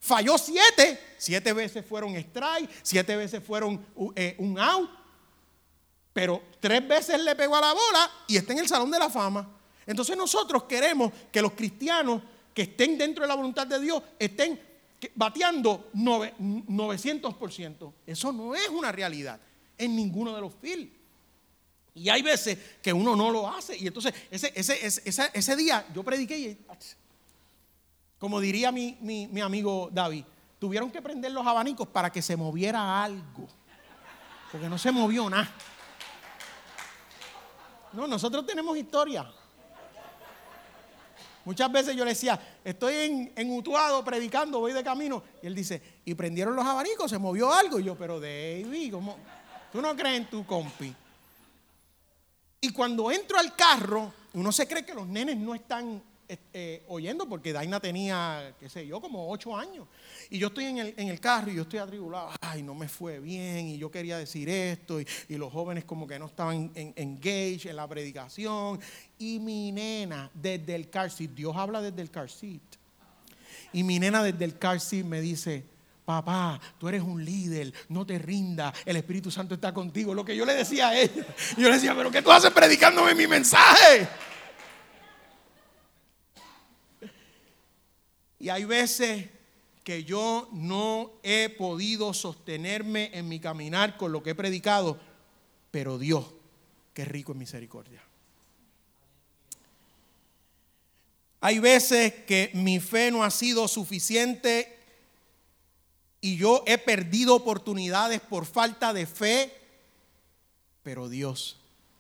[0.02, 1.00] Falló siete.
[1.18, 3.86] Siete veces fueron strike, siete veces fueron
[4.18, 4.90] eh, un out
[6.18, 9.08] pero tres veces le pegó a la bola y está en el Salón de la
[9.08, 9.48] Fama.
[9.86, 12.24] Entonces nosotros queremos que los cristianos
[12.56, 14.60] que estén dentro de la voluntad de Dios estén
[15.14, 17.94] bateando 900%.
[18.08, 19.40] Eso no es una realidad
[19.78, 20.92] en ninguno de los fields.
[21.94, 23.78] Y hay veces que uno no lo hace.
[23.78, 26.58] Y entonces ese, día yo prediqué y,
[28.18, 30.26] como diría mi amigo David,
[30.58, 33.48] tuvieron que prender los abanicos para que se moviera algo.
[34.52, 35.54] Porque no se movió nada.
[37.98, 39.28] No, nosotros tenemos historia.
[41.46, 45.24] Muchas veces yo le decía, estoy en, en, Utuado predicando, voy de camino.
[45.42, 47.80] Y él dice, y prendieron los abanicos, se movió algo.
[47.80, 49.18] Y yo, pero David, ¿cómo?
[49.72, 50.94] ¿tú no crees en tu compi?
[52.62, 57.28] Y cuando entro al carro, uno se cree que los nenes no están eh, oyendo
[57.30, 59.88] porque Daina tenía, qué sé yo, como ocho años.
[60.30, 62.32] Y yo estoy en el, en el, carro y yo estoy atribulado.
[62.42, 65.00] Ay, no me fue bien y yo quería decir esto.
[65.00, 65.06] Y,
[65.38, 68.80] los jóvenes como que no estaban en, engaged en la predicación.
[69.18, 72.62] Y mi nena desde el car seat, Dios habla desde el car seat.
[73.72, 75.64] Y mi nena desde el car seat me dice,
[76.04, 80.14] papá, tú eres un líder, no te rinda, el Espíritu Santo está contigo.
[80.14, 81.26] Lo que yo le decía a ella,
[81.58, 84.08] yo le decía, pero ¿qué tú haces predicándome mi mensaje?
[88.40, 89.30] Y hay veces
[89.84, 95.00] que yo no he podido sostenerme en mi caminar con lo que he predicado,
[95.72, 96.26] pero Dios,
[96.94, 98.04] que rico en misericordia.
[101.40, 104.78] Hay veces que mi fe no ha sido suficiente
[106.20, 109.54] y yo he perdido oportunidades por falta de fe,
[110.84, 111.58] pero Dios,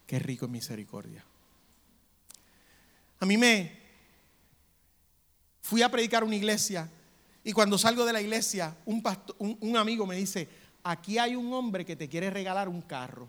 [0.08, 1.23] es rico en misericordia.
[3.19, 3.77] A mí me,
[5.67, 6.89] fui a predicar una iglesia
[7.43, 9.03] y cuando salgo de la iglesia, un,
[9.60, 10.47] un, amigo me dice,
[10.82, 13.27] aquí hay un hombre que te quiere regalar un carro.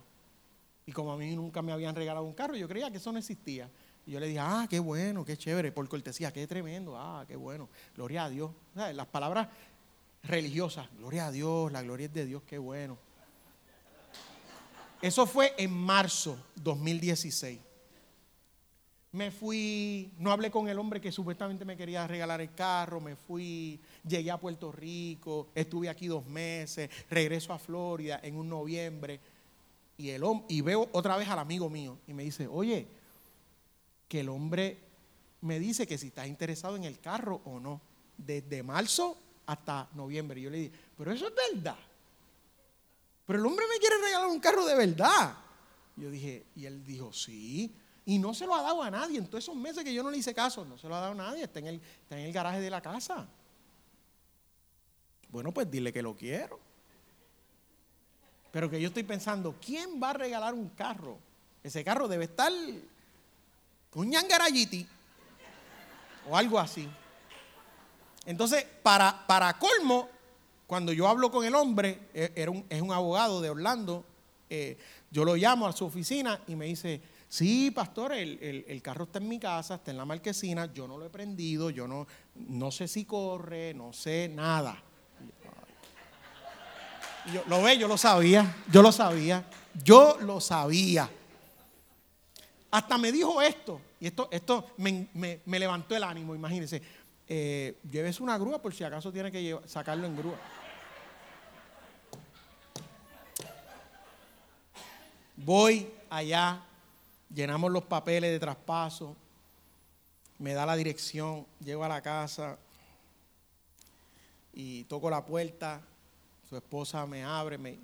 [0.87, 3.19] Y como a mí nunca me habían regalado un carro, yo creía que eso no
[3.19, 3.69] existía.
[4.07, 7.35] Y yo le dije, ah, qué bueno, qué chévere, por cortesía, qué tremendo, ah, qué
[7.35, 8.53] bueno, gloria a Dios.
[8.75, 9.49] Las palabras
[10.23, 12.97] religiosas, gloria a Dios, la gloria es de Dios, qué bueno.
[15.03, 17.59] Eso fue en marzo 2016.
[19.13, 23.17] Me fui, no hablé con el hombre que supuestamente me quería regalar el carro, me
[23.17, 29.19] fui, llegué a Puerto Rico, estuve aquí dos meses, regreso a Florida en un noviembre
[29.97, 32.87] y, el, y veo otra vez al amigo mío y me dice, oye,
[34.09, 34.79] que el hombre
[35.41, 37.81] me dice que si estás interesado en el carro o no,
[38.17, 39.17] desde marzo
[39.47, 40.41] hasta noviembre.
[40.41, 41.77] Y yo le dije, pero eso es verdad.
[43.27, 45.37] Pero el hombre me quiere regalar un carro de verdad.
[45.97, 47.75] yo dije, y él dijo, sí.
[48.09, 49.19] Y no se lo ha dado a nadie.
[49.19, 51.13] En todos esos meses que yo no le hice caso, no se lo ha dado
[51.13, 51.45] a nadie.
[51.45, 53.29] Está en el, está en el garaje de la casa.
[55.29, 56.59] Bueno, pues dile que lo quiero.
[58.51, 61.19] Pero que yo estoy pensando, ¿quién va a regalar un carro?
[61.63, 62.51] Ese carro debe estar
[63.91, 64.89] con ñangarayiti
[66.31, 66.89] o algo así.
[68.25, 70.09] Entonces, para, para colmo,
[70.67, 74.03] cuando yo hablo con el hombre, e, era un, es un abogado de Orlando,
[74.49, 74.79] eh,
[75.11, 79.19] yo lo llamo a su oficina y me dice, sí, pastor, el, el, carro está
[79.19, 82.71] en mi casa, está en la marquesina, yo no lo he prendido, yo no, no
[82.71, 84.83] sé si corre, no sé nada
[87.47, 89.45] lo ve, yo lo sabía, yo lo sabía,
[89.85, 91.11] yo lo sabía.
[92.71, 96.83] Hasta me dijo esto, y esto, esto me, levantó el ánimo, imagínense.
[97.31, 97.79] Eh,
[98.21, 100.37] una grúa por si acaso tiene que sacarlo en grúa.
[105.37, 106.63] Voy allá,
[107.35, 109.17] llenamos los papeles de traspaso,
[110.39, 112.59] me da la dirección, llego a la casa
[114.53, 115.83] y toco la puerta
[116.49, 117.79] su esposa me abre, me,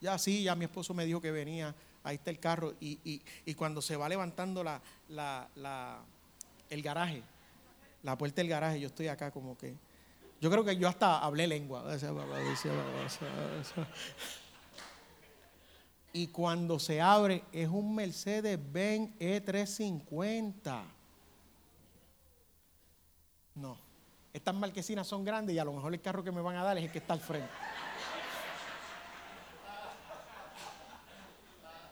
[0.00, 2.74] ya sí, ya mi esposo me dijo que venía, ahí está el carro.
[2.80, 3.20] Y,
[3.56, 5.98] cuando se va levantando la, la,
[6.70, 7.22] el garaje,
[8.04, 9.74] la puerta del garaje, yo estoy acá como que...
[10.40, 11.82] Yo creo que yo hasta hablé lengua.
[16.12, 20.82] Y cuando se abre es un Mercedes-Benz E350.
[23.54, 23.78] No,
[24.32, 26.76] estas marquesinas son grandes y a lo mejor el carro que me van a dar
[26.78, 27.48] es el que está al frente.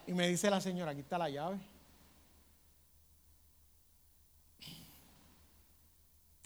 [0.07, 1.74] Y me dice la señora, aquí está la llave.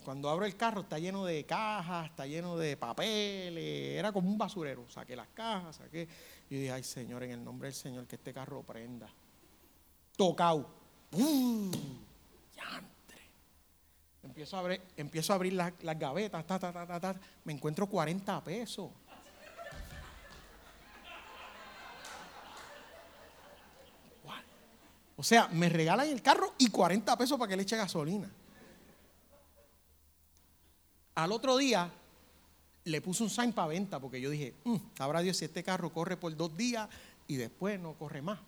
[0.09, 4.39] Cuando abro el carro está lleno de cajas, está lleno de papeles, era como un
[4.39, 4.89] basurero.
[4.89, 6.07] Saqué las cajas, saqué.
[6.49, 9.07] Y dije, ay Señor, en el nombre del Señor, que este carro prenda.
[10.17, 10.67] Tocao.
[11.11, 11.71] ¡Bum!
[14.23, 18.43] Empiezo a abrir, empiezo a abrir las, gavetas, ta, ta, ta, ta, me encuentro 40
[18.43, 18.89] pesos.
[25.17, 28.27] O sea, me regalan el carro y 40 pesos para que le eche gasolina.
[31.23, 31.91] Al otro día
[32.86, 35.91] le puse un sign para venta porque yo dije, mm, sabrá Dios si este carro
[35.91, 36.88] corre por dos días
[37.27, 38.39] y después no corre más.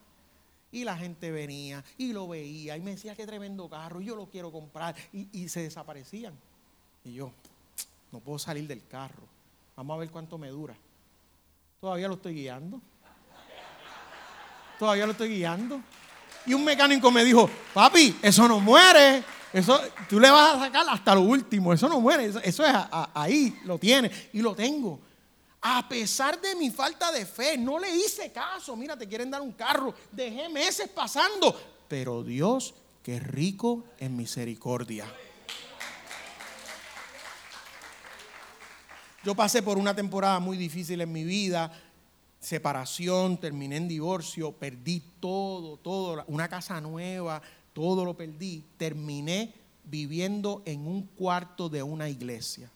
[0.71, 4.27] Y la gente venía y lo veía y me decía qué tremendo carro, yo lo
[4.27, 6.33] quiero comprar y, y se desaparecían.
[7.03, 7.33] Y yo,
[8.13, 9.23] no puedo salir del carro.
[9.75, 10.75] Vamos a ver cuánto me dura.
[11.81, 12.79] Todavía lo estoy guiando.
[14.79, 15.81] Todavía lo estoy guiando.
[16.45, 19.23] Y un mecánico me dijo, papi, eso no muere.
[19.53, 21.73] Eso, tú le vas a sacar hasta lo último.
[21.73, 22.25] Eso no muere.
[22.25, 22.75] Eso, es
[23.13, 24.11] ahí, lo tiene.
[24.33, 24.99] Y lo tengo.
[25.61, 28.75] A pesar de mi falta de fe, no le hice caso.
[28.75, 29.93] Mira, te quieren dar un carro.
[30.11, 31.59] Dejé meses pasando.
[31.87, 35.05] Pero Dios, que rico en misericordia.
[39.23, 41.71] Yo pasé por una temporada muy difícil en mi vida
[42.41, 47.41] separación, terminé en divorcio, perdí todo, todo, una casa nueva,
[47.73, 48.63] todo lo perdí.
[48.77, 49.53] Terminé
[49.83, 52.69] viviendo en un cuarto de una iglesia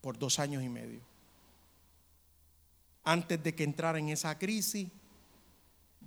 [0.00, 1.00] por dos años y medio.
[3.04, 4.88] Antes de que entrara en esa crisis,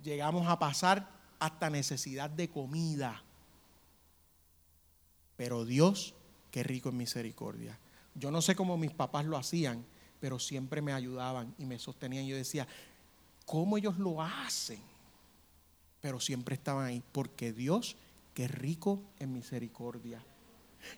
[0.02, 3.22] llegamos a pasar hasta necesidad de comida.
[5.36, 6.14] Pero Dios,
[6.50, 7.78] qué rico en misericordia.
[8.14, 9.84] Yo no sé cómo mis papás lo hacían,
[10.20, 12.26] pero siempre me ayudaban y me sostenían.
[12.26, 12.66] Yo decía,
[13.44, 14.80] ¿cómo ellos lo hacen?
[16.04, 17.96] Pero siempre estaban ahí, porque Dios,
[18.34, 20.22] que rico en misericordia.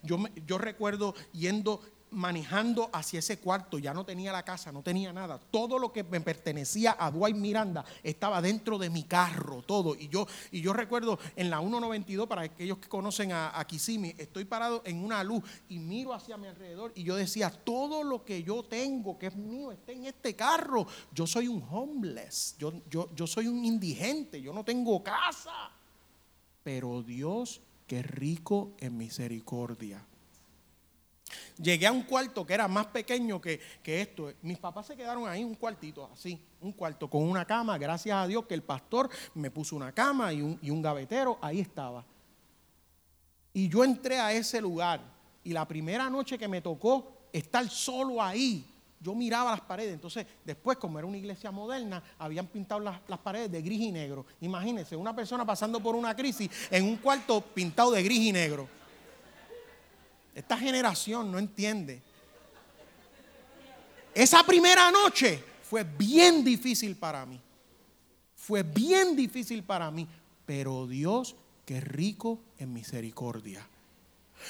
[0.03, 1.79] Yo, yo recuerdo yendo
[2.11, 5.39] manejando hacia ese cuarto, ya no tenía la casa, no tenía nada.
[5.51, 9.95] Todo lo que me pertenecía a Dwight Miranda estaba dentro de mi carro, todo.
[9.95, 14.15] Y yo, y yo recuerdo en la 192, para aquellos que conocen a, a Kissimmee,
[14.17, 18.23] estoy parado en una luz y miro hacia mi alrededor y yo decía, todo lo
[18.23, 20.87] que yo tengo, que es mío, está en este carro.
[21.13, 25.71] Yo soy un homeless, yo, yo, yo soy un indigente, yo no tengo casa.
[26.63, 30.05] Pero Dios, que rico en misericordia
[31.61, 34.31] Llegué a un cuarto que era más pequeño que, esto.
[34.41, 37.77] Mis papás se quedaron ahí un cuartito, así, un cuarto con una cama.
[37.77, 41.37] Gracias a Dios que el pastor me puso una cama y un, y un gavetero,
[41.41, 42.05] ahí estaba.
[43.53, 45.01] Y yo entré a ese lugar
[45.43, 48.65] y la primera noche que me tocó estar solo ahí,
[48.99, 49.93] yo miraba las paredes.
[49.93, 53.91] Entonces, después, como era una iglesia moderna, habían pintado las, las, paredes de gris y
[53.91, 54.25] negro.
[54.41, 58.76] Imagínense, una persona pasando por una crisis en un cuarto pintado de gris y negro.
[60.37, 61.99] Esta generación no entiende.
[64.13, 67.41] Esa primera noche fue bien difícil para mí.
[68.35, 70.07] Fue bien difícil para mí.
[70.45, 71.35] Pero Dios,
[71.65, 73.67] que rico en misericordia.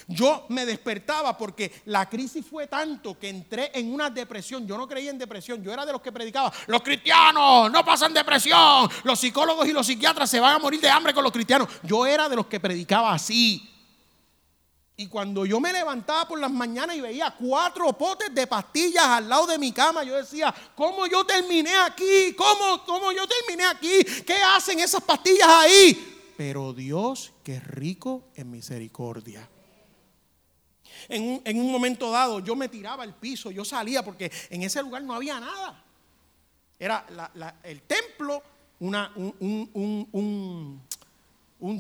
[0.10, 4.68] Yo me despertaba porque la crisis fue tanto que entré en una depresión.
[4.68, 5.64] Yo no creía en depresión.
[5.64, 8.90] Yo era de los que predicaba, los cristianos no pasan depresión.
[9.06, 11.70] Los psicólogos y los psiquiatras se van a morir de hambre con los cristianos.
[11.84, 13.77] Yo era de los que predicaba así.
[15.00, 19.30] Y cuando yo me levantaba por las mañanas y veía cuatro potes de pastillas al
[19.30, 22.34] lado de mi cama, yo decía, ¿cómo yo terminé aquí?
[22.36, 24.04] ¿Cómo, cómo yo terminé aquí?
[24.26, 26.34] ¿Qué hacen esas pastillas ahí?
[26.36, 29.48] Pero Dios, que es rico en misericordia.
[31.10, 34.64] En un, en un, momento dado yo me tiraba al piso, yo salía porque en
[34.64, 35.86] ese lugar no había nada.
[36.80, 37.06] Era
[37.62, 38.42] el templo,
[38.80, 40.87] una, un, un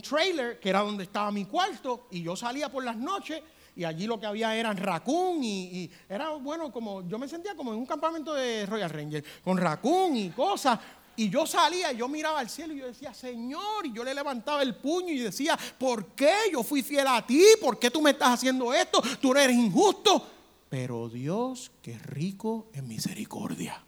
[0.01, 3.41] trailer que era donde estaba mi cuarto y yo salía por las noches
[3.75, 7.73] y allí lo que había eran raccoon y, era bueno como yo me sentía como
[7.73, 10.80] en un campamento de Royal Ranger con raccoon y cosas
[11.15, 14.15] y yo salía y yo miraba al cielo y yo decía Señor y yo le
[14.15, 17.43] levantaba el puño y decía ¿por qué yo fui fiel a ti?
[17.61, 19.01] ¿por qué tú me estás haciendo esto?
[19.21, 20.28] tú eres injusto
[20.69, 23.84] pero Dios que rico en misericordia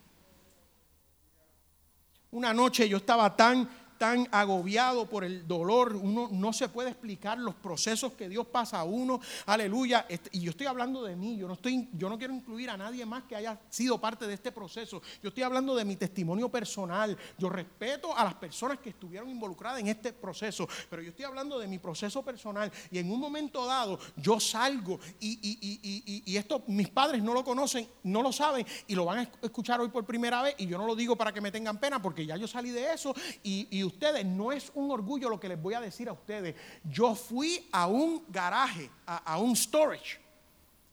[2.31, 3.67] una noche yo estaba tan
[3.99, 8.79] tan agobiado por el dolor, uno no se puede explicar los procesos que Dios pasa
[8.79, 9.19] a uno.
[9.45, 10.05] Aleluya.
[10.09, 12.77] Este, y yo estoy hablando de mí, yo no estoy yo no quiero incluir a
[12.77, 15.01] nadie más que haya sido parte de este proceso.
[15.21, 17.17] Yo estoy hablando de mi testimonio personal.
[17.37, 21.59] Yo respeto a las personas que estuvieron involucradas en este proceso, pero yo estoy hablando
[21.59, 26.89] de mi proceso personal y en un momento dado yo salgo y, y esto mis
[26.89, 30.41] padres no lo conocen, no lo saben y lo van a escuchar hoy por primera
[30.41, 32.69] vez y yo no lo digo para que me tengan pena porque ya yo salí
[32.69, 36.13] de eso y, ustedes, no es un orgullo lo que les voy a decir a
[36.13, 36.55] ustedes.
[36.83, 40.19] Yo fui a un garaje, a, un storage.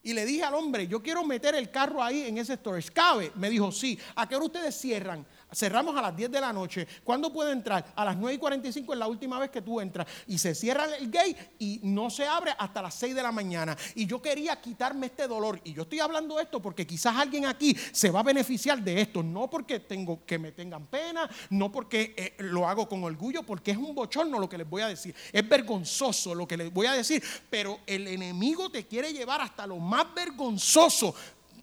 [0.03, 2.91] Y le dije al hombre, yo quiero meter el carro ahí en ese storage.
[2.91, 3.33] ¿Cabe?
[3.35, 3.99] Me dijo, sí.
[4.15, 5.27] ¿A qué hora ustedes cierran?
[5.53, 6.87] Cerramos a las 10 de la noche.
[7.05, 7.93] ¿Cuándo puedo entrar?
[7.95, 10.07] A las 9 y 45 es la última vez que tú entras.
[10.27, 13.77] Y se cierra el gate y no se abre hasta las 6 de la mañana.
[13.95, 15.61] Y yo quería quitarme este dolor.
[15.65, 19.23] Y yo estoy hablando esto porque quizás alguien aquí se va a beneficiar de esto.
[19.23, 23.71] No porque tengo que me tengan pena, no porque eh, lo hago con orgullo, porque
[23.71, 25.15] es un bochorno lo que les voy a decir.
[25.33, 27.23] Es vergonzoso lo que les voy a decir.
[27.51, 31.15] Pero el enemigo te quiere llevar hasta lo más vergonzoso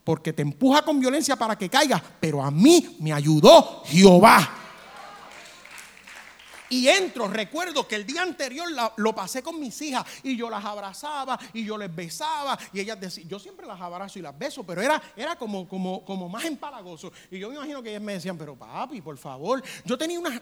[0.04, 4.60] porque te empuja con violencia para que caigas, pero a mí me ayudó Jehová.
[6.74, 10.66] Y entro, recuerdo que el día anterior lo pasé con mis hijas y yo las
[10.66, 14.64] abrazaba y yo les besaba y ellas decían, yo siempre las abrazo y las beso,
[14.64, 17.12] pero era, era como, como, como más empalagoso.
[17.30, 20.41] Y yo me imagino que ellas me decían, pero papi, por favor, yo tenía unas,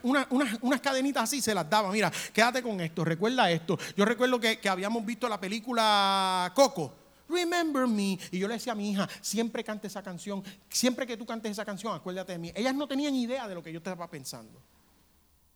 [0.62, 3.78] unas, cadenitas así, se las daba, mira, quédate con esto, recuerda esto.
[3.98, 7.01] Yo recuerdo que, que habíamos visto la película Coco.
[7.32, 8.20] Remember me.
[8.32, 11.52] Y yo le decía a mi hija, siempre cante esa canción, siempre que tú cantes
[11.52, 12.52] esa canción, acuérdate de mí.
[12.56, 14.62] Ellas no tenían idea de lo que yo estaba pensando.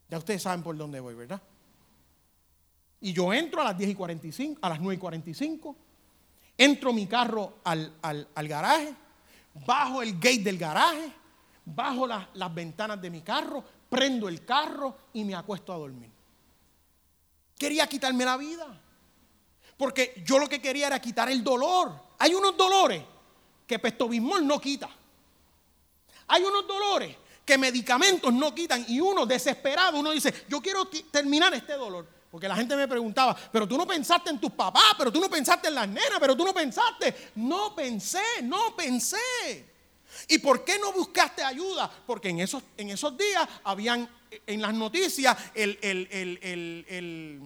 [0.09, 1.41] Ya ustedes saben por dónde voy, ¿verdad?
[3.01, 5.75] Y yo entro a las 10 y 45, a las 9 y 45,
[6.57, 7.93] entro mi carro al,
[8.47, 8.93] garaje,
[9.65, 11.11] bajo el gate del garaje,
[11.65, 16.09] bajo las ventanas de mi carro, prendo el carro y me acuesto a dormir.
[17.57, 18.81] Quería quitarme la vida.
[19.77, 21.91] Porque yo lo que quería era quitar el dolor.
[22.19, 23.03] Hay unos dolores
[23.67, 24.89] que Pestobismol no quita.
[26.27, 27.15] Hay unos dolores
[27.45, 28.85] que medicamentos no quitan.
[28.87, 32.07] Y uno desesperado, uno dice, yo quiero terminar este dolor.
[32.31, 35.29] Porque la gente me preguntaba, pero tú no pensaste en tus papás, pero tú no
[35.29, 37.31] pensaste en las nenas, pero tú no pensaste.
[37.35, 39.65] No pensé, no pensé.
[40.27, 41.89] ¿Y por qué no buscaste ayuda?
[42.05, 44.09] Porque en esos, en esos días habían
[44.47, 47.41] en las noticias el, el, el, el,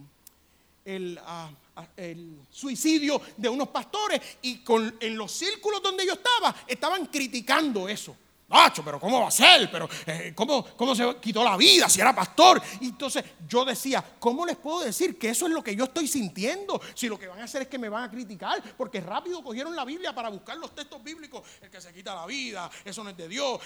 [0.86, 1.49] el ah,
[1.95, 7.88] el suicidio de unos pastores y con, en los círculos donde yo estaba estaban criticando
[7.88, 8.15] eso.
[8.50, 9.70] Nacho, pero ¿cómo va a ser?
[9.72, 12.62] Pero eh, ¿cómo, ¿cómo, se quitó la vida si era pastor?
[12.82, 16.82] Entonces yo decía, ¿cómo les puedo decir que eso es lo que yo estoy sintiendo?
[16.95, 19.76] Si lo que van a hacer es que me van a criticar, porque rápido cogieron
[19.76, 23.12] la Biblia para buscar los textos bíblicos, el que se quita la vida, eso no
[23.12, 23.62] es de Dios.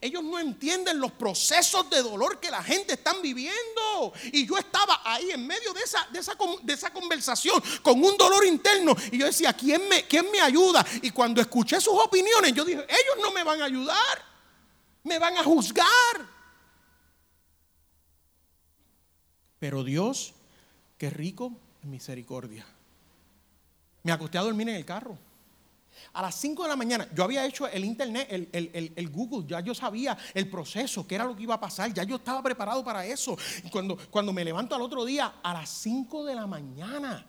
[0.00, 4.12] Ellos no entienden los procesos de dolor que la gente está viviendo.
[4.32, 8.16] Y yo estaba ahí en medio de esa, de esa, de esa conversación con un
[8.18, 8.94] dolor interno.
[9.10, 10.84] Y yo decía, ¿quién me, ¿quién me ayuda?
[11.00, 14.25] Y cuando escuché sus opiniones, yo dije, ellos no me van a ayudar
[15.06, 15.86] me van a juzgar.
[19.58, 20.34] Pero Dios,
[20.98, 21.52] qué rico
[21.82, 22.66] en misericordia.
[24.02, 25.18] Me acosté a dormir en el carro.
[26.12, 29.74] A las 5 de la mañana, yo había hecho el internet, el, Google, ya yo
[29.74, 33.06] sabía el proceso, qué era lo que iba a pasar, ya yo estaba preparado para
[33.06, 33.36] eso.
[33.72, 37.24] Cuando, cuando me levanto al otro día, a las 5 de la mañana,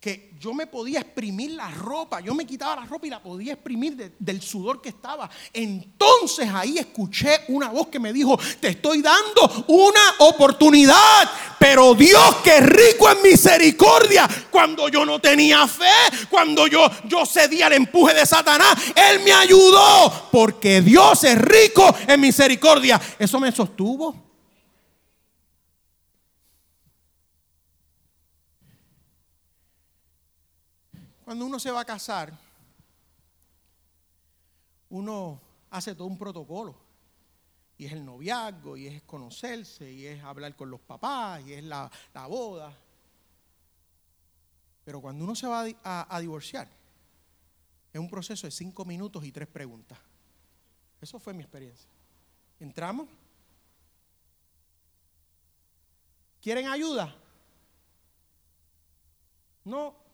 [0.00, 3.52] que yo me podía exprimir la ropa, yo me quitaba la ropa y la podía
[3.52, 5.28] exprimir del sudor que estaba.
[5.52, 12.36] Entonces ahí escuché una voz que me dijo, te estoy dando una oportunidad, pero Dios
[12.36, 15.84] que es rico en misericordia, cuando yo no tenía fe,
[16.30, 21.94] cuando yo, yo cedí al empuje de Satanás, Él me ayudó, porque Dios es rico
[22.08, 22.98] en misericordia.
[23.18, 24.29] Eso me sostuvo.
[31.30, 32.36] Cuando uno se va a casar,
[34.88, 36.74] uno hace todo un protocolo.
[37.78, 41.62] Y es el noviazgo, y es conocerse, y es hablar con los papás, y es
[41.62, 41.88] la,
[42.28, 42.76] boda.
[44.84, 46.68] Pero cuando uno se va a, a divorciar,
[47.92, 50.00] es un proceso de cinco minutos y tres preguntas.
[51.00, 51.88] Eso fue mi experiencia.
[52.58, 53.08] Entramos.
[56.40, 57.14] ¿Quieren ayuda?
[59.64, 60.09] No.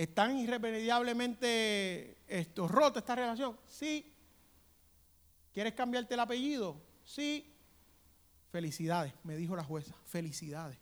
[0.00, 3.60] ¿Están irremediablemente esto, rota esta relación?
[3.66, 4.14] Sí.
[5.52, 6.80] ¿Quieres cambiarte el apellido?
[7.04, 7.54] Sí.
[8.50, 9.94] Felicidades, me dijo la jueza.
[10.06, 10.78] Felicidades.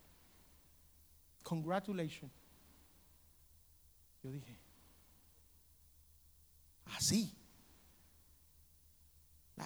[1.43, 2.31] Congratulations.
[4.23, 4.57] Yo dije,
[6.85, 7.37] así.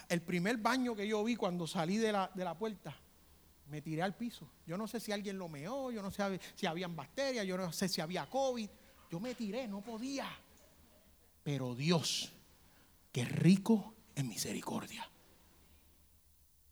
[0.09, 2.97] El primer baño que yo vi cuando salí de la, de la puerta,
[3.67, 4.51] me tiré al piso.
[4.67, 7.71] Yo no sé si alguien lo meó, yo no sé si habían bacterias, yo no
[7.71, 8.71] sé si había COVID.
[9.13, 10.27] Yo me tiré, no podía.
[11.43, 12.33] Pero Dios,
[13.13, 15.07] que rico en misericordia.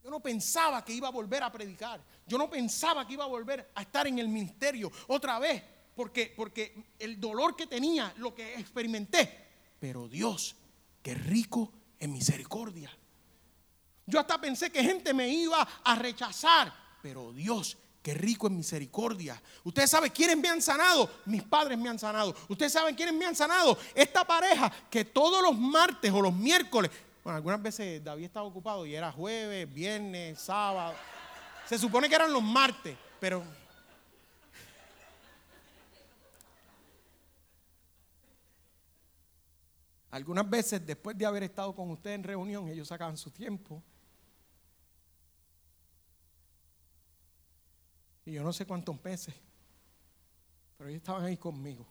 [0.02, 2.02] Yo no pensaba que iba a volver a predicar.
[2.26, 5.62] Yo no pensaba que iba a volver a estar en el ministerio otra vez.
[5.94, 9.48] Porque, porque el dolor que tenía, lo que experimenté.
[9.78, 10.56] Pero Dios,
[11.02, 12.90] que rico en misericordia.
[14.06, 16.72] Yo hasta pensé que gente me iba a rechazar.
[17.02, 19.40] Pero Dios, Qué rico en misericordia.
[19.62, 21.10] Ustedes saben quiénes me han sanado.
[21.26, 22.34] Mis padres me han sanado.
[22.48, 23.76] Ustedes saben quiénes me han sanado.
[23.94, 26.90] Esta pareja que todos los martes o los miércoles,
[27.22, 30.94] bueno, algunas veces David estaba ocupado y era jueves, viernes, sábado.
[31.66, 33.44] Se supone que eran los martes, pero
[40.10, 43.80] Algunas veces, después de haber estado con ustedes en reunión, ellos sacaban su tiempo
[48.24, 49.34] Y yo no sé cuántos meses,
[50.76, 51.86] pero ellos estaban ahí conmigo,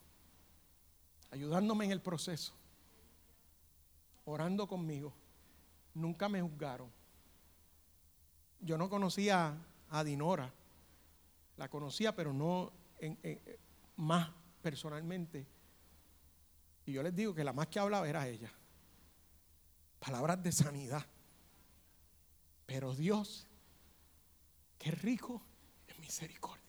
[1.31, 2.53] ayudándome en el proceso,
[4.25, 5.13] orando conmigo.
[5.93, 6.91] Nunca me juzgaron.
[8.61, 9.57] Yo no conocía
[9.89, 10.53] a Dinora,
[11.57, 12.71] la conocía, pero no
[13.95, 14.29] más
[14.61, 15.45] personalmente.
[16.85, 18.51] Y yo les digo que la más que hablaba era ella.
[19.99, 21.05] Palabras de sanidad.
[22.65, 23.47] Pero Dios,
[24.77, 25.41] qué rico
[26.09, 26.65] misericordia.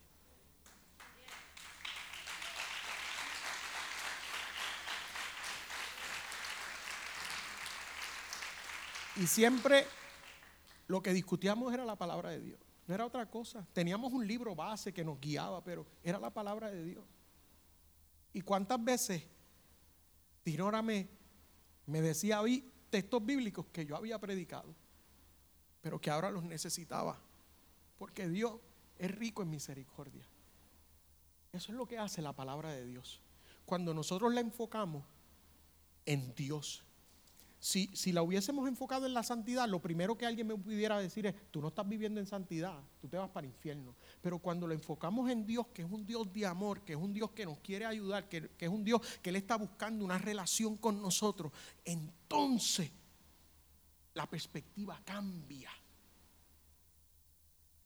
[9.16, 9.86] Y siempre
[10.88, 12.60] lo que discutíamos era la palabra de Dios.
[12.86, 13.66] No era otra cosa.
[13.72, 17.04] Teníamos un libro base que nos guiaba, pero era la palabra de Dios.
[18.34, 19.22] ¿Y cuántas veces
[20.44, 21.08] Dinora me,
[21.86, 24.74] decía hoy textos bíblicos que yo había predicado,
[25.80, 27.18] pero que ahora los necesitaba?
[27.98, 28.52] Porque Dios
[29.00, 30.26] es rico en misericordia.
[31.52, 33.22] Eso es lo que hace la palabra de Dios.
[33.64, 35.04] Cuando nosotros la enfocamos
[36.04, 36.84] en Dios.
[37.58, 41.26] Si, si, la hubiésemos enfocado en la santidad, lo primero que alguien me pudiera decir
[41.26, 43.94] es, tú no estás viviendo en santidad, tú te vas para el infierno.
[44.22, 47.12] Pero cuando lo enfocamos en Dios, que es un Dios de amor, que es un
[47.12, 50.18] Dios que nos quiere ayudar, que, que es un Dios que Él está buscando una
[50.18, 51.52] relación con nosotros,
[51.84, 52.90] entonces
[54.14, 55.70] la perspectiva cambia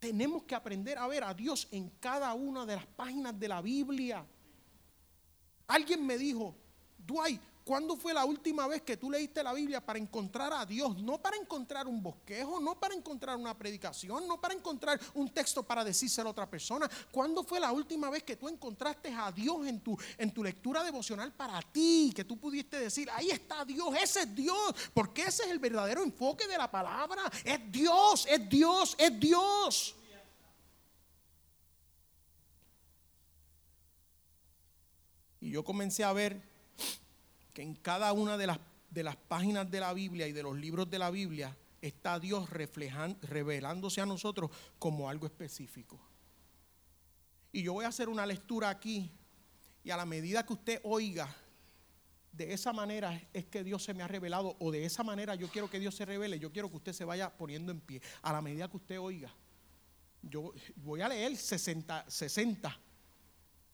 [0.05, 3.63] Tenemos que aprender a ver a Dios en cada una de las páginas de la
[3.63, 4.23] Biblia.
[5.67, 6.55] Alguien me dijo,
[6.99, 10.99] Dwight, ¿Cuándo fue la última vez que tú leíste la Biblia para encontrar a Dios?
[10.99, 15.63] No para encontrar un bosquejo, no para encontrar una predicación, no para encontrar un texto
[15.63, 16.91] para decírselo a otra persona.
[17.11, 20.85] ¿Cuándo fue la última vez que tú encontraste a Dios en tu, en tu lectura
[20.85, 22.13] devocional para ti?
[22.15, 24.75] Que tú pudiste decir, ahí está Dios, ese es Dios.
[24.93, 27.23] Porque ese es el verdadero enfoque de la palabra.
[27.43, 29.97] Es Dios, es Dios, es Dios.
[35.41, 36.54] Y yo comencé a ver
[37.55, 38.59] que en cada una de las,
[38.91, 42.51] de las páginas de la Biblia y de los libros de la Biblia está Dios
[42.51, 45.99] revelándose a nosotros como algo específico.
[47.53, 49.11] Y yo voy a hacer una lectura aquí
[49.85, 51.35] y a la medida que usted oiga,
[52.33, 55.49] de esa manera es que Dios se me ha revelado o de esa manera yo
[55.49, 58.03] quiero que Dios se revele, yo quiero que usted se vaya poniendo en pie.
[58.23, 59.33] A la medida que usted oiga,
[60.21, 62.81] yo voy a leer 60, 60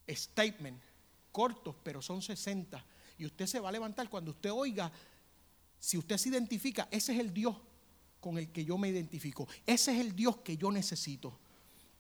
[0.09, 0.85] statements
[1.33, 2.85] cortos, pero son 60
[3.21, 4.91] y usted se va a levantar cuando usted oiga,
[5.79, 7.55] si usted se identifica, ese es el Dios
[8.19, 9.47] con el que yo me identifico.
[9.67, 11.39] Ese es el Dios que yo necesito.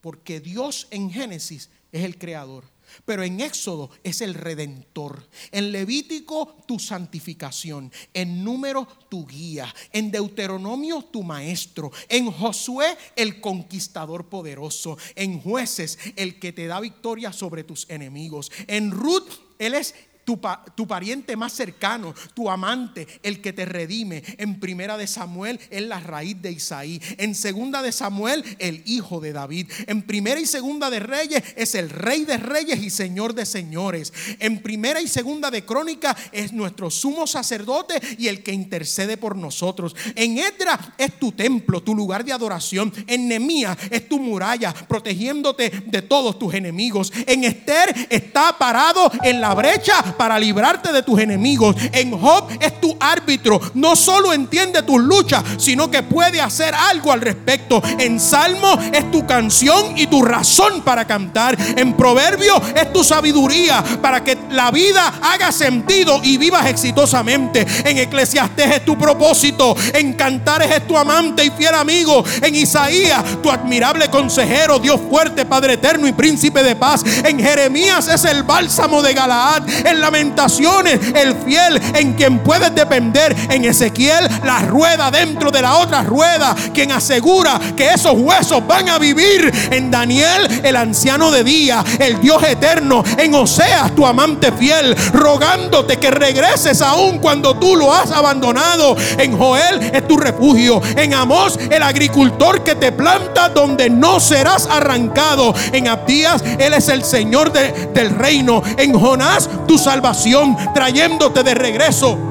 [0.01, 2.64] Porque Dios en Génesis es el creador.
[3.05, 5.29] Pero en Éxodo es el redentor.
[5.53, 7.93] En Levítico tu santificación.
[8.14, 9.75] En número tu guía.
[9.93, 11.93] En Deuteronomio tu maestro.
[12.09, 14.97] En Josué el conquistador poderoso.
[15.16, 18.51] En jueces el que te da victoria sobre tus enemigos.
[18.68, 19.95] En Ruth él es
[20.25, 24.23] tu, pariente más cercano, tu amante, el que te redime.
[24.39, 27.01] En primera de Samuel es la raíz de Isaí.
[27.18, 29.71] En segunda de Samuel, el hijo de David.
[29.87, 34.12] En primera y segunda de Reyes es el rey de reyes y señor de señores.
[34.39, 39.37] En primera y segunda de Crónica es nuestro sumo sacerdote y el que intercede por
[39.37, 39.97] nosotros.
[40.14, 42.93] En Edra es tu templo, tu lugar de adoración.
[43.07, 47.12] En Nemía es tu muralla, protegiéndote de todos tus enemigos.
[47.27, 51.77] En Esther está parado en la brecha para librarte de tus enemigos.
[51.93, 53.61] En Job es tu árbitro.
[53.75, 57.83] No solo entiende tus luchas, sino que puede hacer algo al respecto.
[57.99, 61.57] En Salmo es tu canción y tu razón para cantar.
[61.77, 67.67] En Proverbio es tu sabiduría para que la vida haga sentido y vivas exitosamente.
[67.85, 69.77] En Eclesiastés es tu propósito.
[69.95, 72.25] En Cantares es tu amante y fiel amigo.
[72.43, 77.03] En Isaías, tu admirable consejero, Dios fuerte, Padre eterno y príncipe de paz.
[77.25, 79.63] En Jeremías es el bálsamo de Galaad.
[80.01, 83.34] La lamentaciones, el fiel en quien puedes depender.
[83.48, 88.88] En Ezequiel, la rueda dentro de la otra rueda, quien asegura que esos huesos van
[88.88, 89.53] a vivir.
[89.70, 93.05] En Daniel, el anciano de día, el Dios eterno.
[93.16, 98.96] En Oseas, tu amante fiel, rogándote que regreses aún cuando tú lo has abandonado.
[99.18, 100.82] En Joel es tu refugio.
[100.96, 105.55] En Amós, el agricultor que te planta donde no serás arrancado.
[105.72, 108.62] En Abdías, Él es el Señor del reino.
[108.76, 112.30] En Jonás, tu salvación salvación, trayéndote de regreso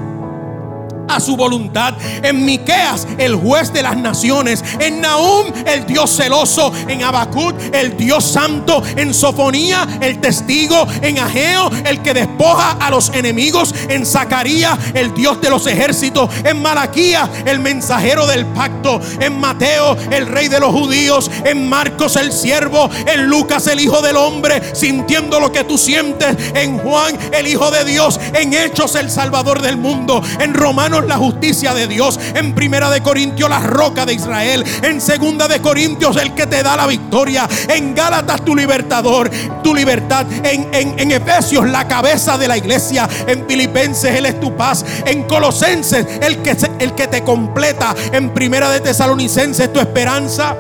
[1.10, 1.96] a su voluntad.
[2.24, 4.64] En Miqueas, el juez de las naciones.
[4.80, 6.72] En Nahum, el Dios celoso.
[6.88, 8.82] En Abacut, el Dios santo.
[8.96, 10.88] En Sofonía, el testigo.
[11.02, 13.74] En Ageo, el que despoja a los enemigos.
[13.90, 16.30] En Zacarías, el Dios de los ejércitos.
[16.44, 19.02] En Malaquía, el mensajero del pacto.
[19.20, 21.30] En Mateo, el rey de los judíos.
[21.46, 22.90] En Marcos, el siervo.
[23.06, 26.36] En Lucas, el hijo del hombre, sintiendo lo que tú sientes.
[26.54, 28.20] En Juan, el hijo de Dios.
[28.34, 30.22] En Hechos, el salvador del mundo.
[30.40, 32.20] En Romanos, la justicia de Dios.
[32.36, 34.64] En Primera de Corintios la roca de Israel.
[34.84, 37.48] En Segunda de Corintios el que te da la victoria.
[37.68, 39.30] En Gálatas tu libertador,
[39.64, 40.26] tu libertad.
[40.44, 43.08] En, en, Efesios la cabeza de la iglesia.
[43.28, 44.86] En Filipenses Él es tu paz.
[45.06, 47.96] En Colosenses el que, el que te completa.
[48.12, 50.56] En Primera de Tesalonicenses tu esperanza.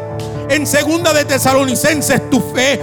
[0.49, 2.81] En segunda de Tesalonicenses tu fe,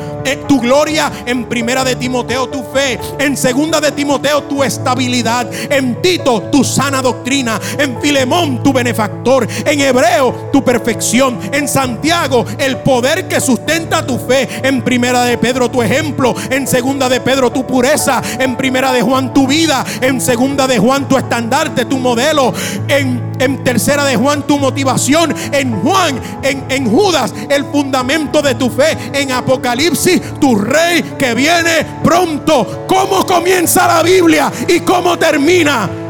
[0.48, 1.12] tu gloria.
[1.26, 2.98] En primera de Timoteo tu fe.
[3.18, 5.48] En segunda de Timoteo tu estabilidad.
[5.70, 7.60] En Tito tu sana doctrina.
[7.78, 9.46] En Filemón tu benefactor.
[9.64, 11.38] En Hebreo tu perfección.
[11.52, 14.48] En Santiago el poder que sustenta tu fe.
[14.62, 16.34] En primera de Pedro tu ejemplo.
[16.50, 18.22] En segunda de Pedro tu pureza.
[18.38, 19.84] En primera de Juan tu vida.
[20.00, 22.52] En segunda de Juan tu estandarte, tu modelo.
[22.88, 25.34] En, en tercera de Juan tu motivación.
[25.52, 28.96] En Juan, en, en Judas el fundamento de tu fe.
[29.12, 32.86] En Apocalipsis, tu rey que viene pronto.
[32.88, 36.05] ¿Cómo comienza la Biblia y cómo termina?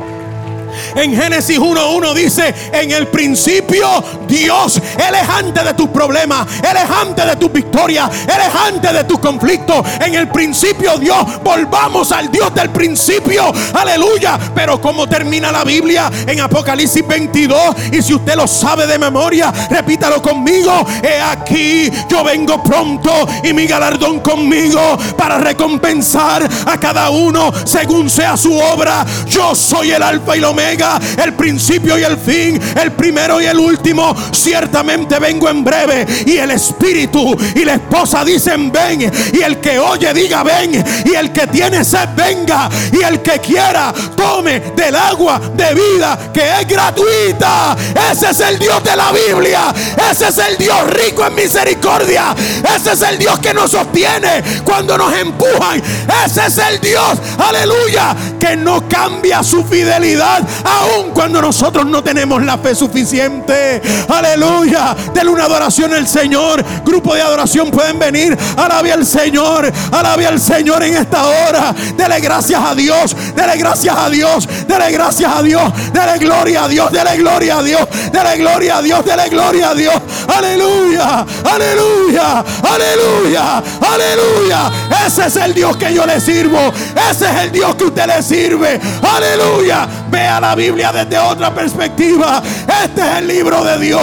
[0.94, 3.88] En Génesis 1.1 dice, en el principio
[4.26, 8.54] Dios, Él es antes de tus problemas, Él es antes de tus victorias, Él es
[8.54, 9.86] antes de tus conflictos.
[10.04, 14.38] En el principio Dios, volvamos al Dios del principio, aleluya.
[14.54, 19.52] Pero como termina la Biblia en Apocalipsis 22, y si usted lo sabe de memoria,
[19.70, 27.10] repítalo conmigo, he aquí, yo vengo pronto y mi galardón conmigo para recompensar a cada
[27.10, 29.04] uno según sea su obra.
[29.26, 33.46] Yo soy el alfa y el omega, el principio y el fin, el primero y
[33.46, 34.14] el último.
[34.32, 36.06] Ciertamente vengo en breve.
[36.26, 39.10] Y el espíritu y la esposa dicen ven.
[39.32, 40.84] Y el que oye diga ven.
[41.04, 42.68] Y el que tiene sed venga.
[42.92, 47.76] Y el que quiera tome del agua de vida que es gratuita.
[48.10, 49.74] Ese es el Dios de la Biblia.
[50.10, 52.34] Ese es el Dios rico en misericordia.
[52.74, 55.82] Ese es el Dios que nos sostiene cuando nos empujan.
[56.24, 62.42] Ese es el Dios, aleluya, que no cambia su fidelidad aun cuando nosotros no tenemos
[62.42, 63.80] la fe suficiente.
[64.08, 64.96] Aleluya.
[65.12, 66.64] Dele una adoración al Señor.
[66.84, 68.36] Grupo de adoración pueden venir.
[68.56, 69.72] Alabe al Señor.
[69.92, 71.74] Alabe al Señor en esta hora.
[71.96, 73.16] Dele gracias a Dios.
[73.34, 74.48] Dele gracias a Dios.
[74.66, 75.72] Dele gracias a Dios.
[75.92, 76.92] Dele gloria a Dios.
[76.92, 77.88] Dele gloria a Dios.
[78.12, 79.04] Dele gloria a Dios.
[79.04, 79.94] Dele gloria a Dios.
[80.28, 81.26] Aleluya.
[81.44, 82.44] Aleluya.
[82.62, 83.62] Aleluya.
[83.80, 84.70] Aleluya.
[85.06, 86.72] Ese es el Dios que yo le sirvo.
[87.10, 88.80] Ese es el Dios que usted le sirve.
[89.02, 89.88] Aleluya.
[90.10, 92.40] Vea la Biblia desde otra perspectiva.
[92.84, 94.00] Este es el libro de Dios.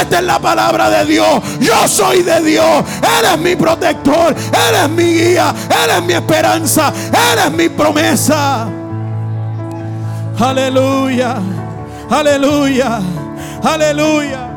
[0.00, 1.40] Esta es la palabra de Dios.
[1.60, 2.84] Yo soy de Dios.
[3.00, 4.34] Él es mi protector.
[4.36, 5.54] Él es mi guía.
[5.70, 6.92] Él es mi esperanza.
[7.10, 8.68] Él es mi promesa.
[10.38, 11.36] Aleluya.
[12.10, 13.00] Aleluya.
[13.62, 14.47] Aleluya.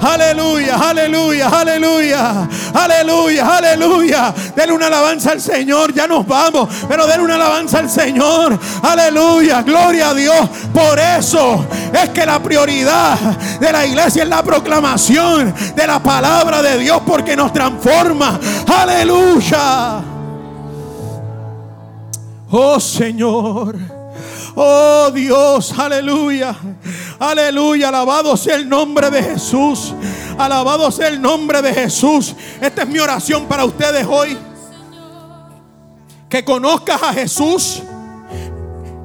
[0.00, 4.34] Aleluya, aleluya, aleluya, aleluya, aleluya.
[4.54, 8.58] Denle una alabanza al Señor, ya nos vamos, pero denle una alabanza al Señor.
[8.82, 10.48] Aleluya, gloria a Dios.
[10.72, 13.18] Por eso es que la prioridad
[13.58, 18.38] de la iglesia es la proclamación de la palabra de Dios porque nos transforma.
[18.66, 20.02] Aleluya.
[22.50, 23.95] Oh Señor.
[24.58, 26.56] Oh Dios, aleluya.
[27.18, 27.88] Aleluya.
[27.88, 29.94] Alabado sea el nombre de Jesús.
[30.38, 32.34] Alabado sea el nombre de Jesús.
[32.58, 34.38] Esta es mi oración para ustedes hoy.
[36.30, 37.82] Que conozcas a Jesús.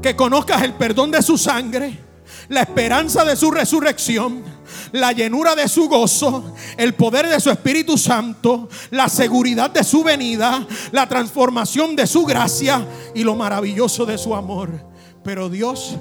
[0.01, 1.99] Que conozcas el perdón de su sangre.
[2.47, 4.61] La esperanza de su resurrección
[4.93, 10.03] la llenura de su gozo, el poder de su Espíritu Santo, la seguridad de su
[10.03, 12.85] venida, la transformación de su gracia
[13.15, 14.90] y lo maravilloso de su amor.
[15.23, 15.97] Pero Dios,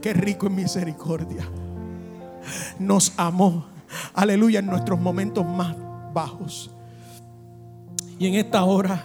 [0.00, 1.46] que rico en misericordia,
[2.78, 3.66] nos amó,
[4.14, 5.76] aleluya, en nuestros momentos más
[6.12, 6.70] bajos.
[8.18, 9.02] Y en esta hora,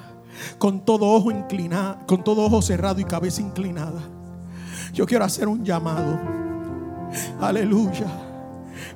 [0.57, 4.01] con todo ojo inclinado, con todo ojo cerrado y cabeza inclinada,
[4.93, 6.19] yo quiero hacer un llamado,
[7.39, 8.07] aleluya,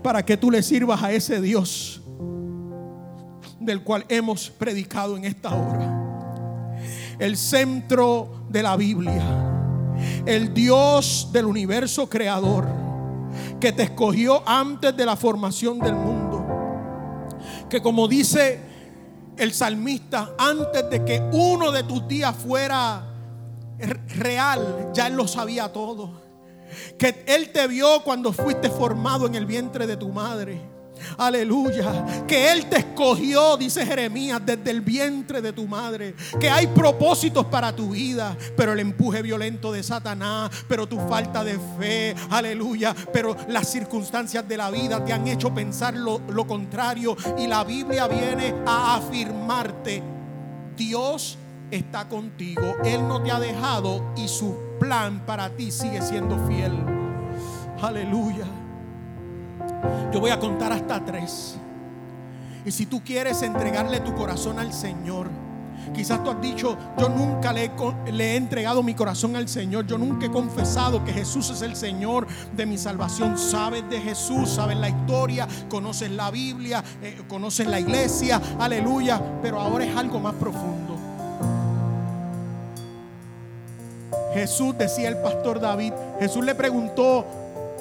[0.01, 2.01] para que tú le sirvas a ese Dios
[3.59, 5.95] del cual hemos predicado en esta hora.
[7.19, 9.58] El centro de la Biblia
[10.25, 12.67] el Dios del universo creador,
[13.59, 16.45] que te escogió antes de la formación del mundo,
[17.69, 18.59] que como dice
[19.37, 23.05] el salmista, antes de que uno de tus días fuera
[24.17, 26.19] real, ya Él lo sabía todo.
[26.97, 30.78] Que Él te vio cuando fuiste formado en el vientre de tu madre
[31.17, 32.25] Aleluya.
[32.27, 36.15] Que Él te escogió, dice Jeremías, desde el vientre de tu madre.
[36.39, 41.43] Que hay propósitos para tu vida, pero el empuje violento de Satanás, pero tu falta
[41.43, 42.95] de fe, aleluya.
[43.13, 47.15] Pero las circunstancias de la vida te han hecho pensar lo, lo contrario.
[47.37, 50.03] Y la Biblia viene a afirmarte,
[50.75, 51.37] Dios
[51.71, 52.75] está contigo.
[52.83, 56.73] Él no te ha dejado y su plan para ti sigue siendo fiel.
[57.81, 58.45] Aleluya.
[60.13, 61.57] Yo voy a contar hasta tres.
[62.65, 65.29] Y si tú quieres entregarle tu corazón al Señor,
[65.93, 67.71] quizás tú has dicho, yo nunca le
[68.19, 72.27] he, entregado mi corazón al Señor, yo nunca he confesado que Jesús es el Señor
[72.55, 73.37] de mi salvación.
[73.37, 79.59] Sabes de Jesús, sabes la historia, conoces la Biblia, eh, conoces la iglesia, aleluya, pero
[79.59, 80.97] ahora es algo más profundo.
[84.33, 87.25] Jesús decía el pastor David, Jesús le preguntó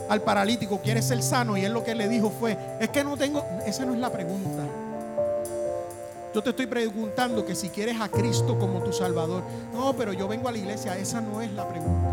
[0.08, 1.56] al paralítico, ¿quieres ser sano?
[1.56, 4.10] Y él lo que le dijo fue, es que no tengo, esa no es la
[4.10, 4.64] pregunta.
[6.34, 9.42] Yo te estoy preguntando que si quieres a Cristo como tu Salvador.
[9.72, 12.10] No, pero yo vengo a la iglesia, esa no es la pregunta.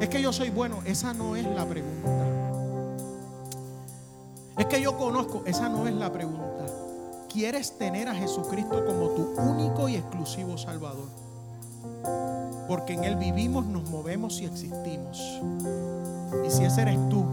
[0.00, 2.26] Es que yo soy bueno, esa no es la pregunta.
[4.58, 6.66] Es que yo conozco, esa no es la pregunta.
[7.32, 11.08] ¿Quieres tener a Jesucristo como tu único y exclusivo Salvador?
[12.68, 15.40] porque en Él vivimos, nos movemos y existimos.
[16.46, 17.24] Y si ese eres tú,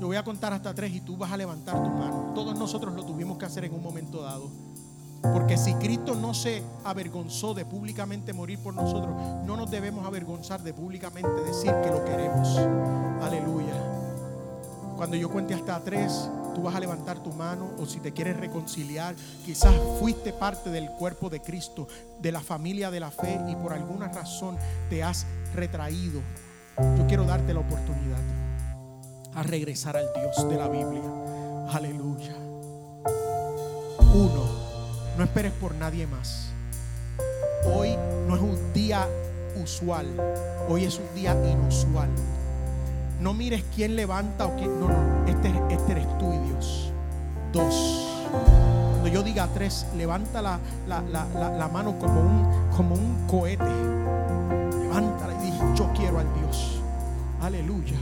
[0.00, 2.32] yo voy a contar hasta tres y tú vas a levantar tu mano.
[2.34, 4.50] Todos nosotros lo tuvimos que hacer en un momento dado.
[5.32, 9.14] Porque si Cristo no se avergonzó de públicamente morir por nosotros,
[9.46, 12.58] no nos debemos avergonzar de públicamente decir que lo queremos.
[13.22, 13.74] Aleluya.
[14.96, 18.36] Cuando yo cuente hasta tres, tú vas a levantar tu mano o si te quieres
[18.36, 19.14] reconciliar,
[19.44, 21.88] quizás fuiste parte del cuerpo de Cristo,
[22.20, 24.56] de la familia de la fe y por alguna razón
[24.90, 26.20] te has retraído.
[26.76, 28.18] Yo quiero darte la oportunidad
[29.34, 31.02] a regresar al Dios de la Biblia.
[31.72, 32.34] Aleluya.
[34.12, 34.44] Uno,
[35.16, 36.48] no esperes por nadie más.
[37.64, 37.96] Hoy
[38.26, 39.06] no es un día
[39.62, 40.06] usual,
[40.68, 42.10] hoy es un día inusual.
[43.20, 44.78] No mires quién levanta o quién.
[44.80, 46.92] No, no, este, este eres tú y Dios.
[47.52, 48.10] Dos.
[48.90, 50.58] Cuando yo diga tres, levanta la,
[50.88, 53.64] la, mano como un, como un cohete.
[55.74, 56.80] Yo quiero al Dios.
[57.40, 57.98] Aleluya.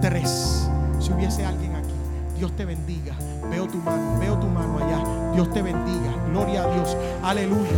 [0.00, 0.68] Tres.
[0.98, 1.92] Si hubiese alguien aquí,
[2.38, 3.14] Dios te bendiga.
[3.50, 5.32] Veo tu mano, veo tu mano allá.
[5.34, 6.12] Dios te bendiga.
[6.30, 6.96] Gloria a Dios.
[7.22, 7.70] Aleluya.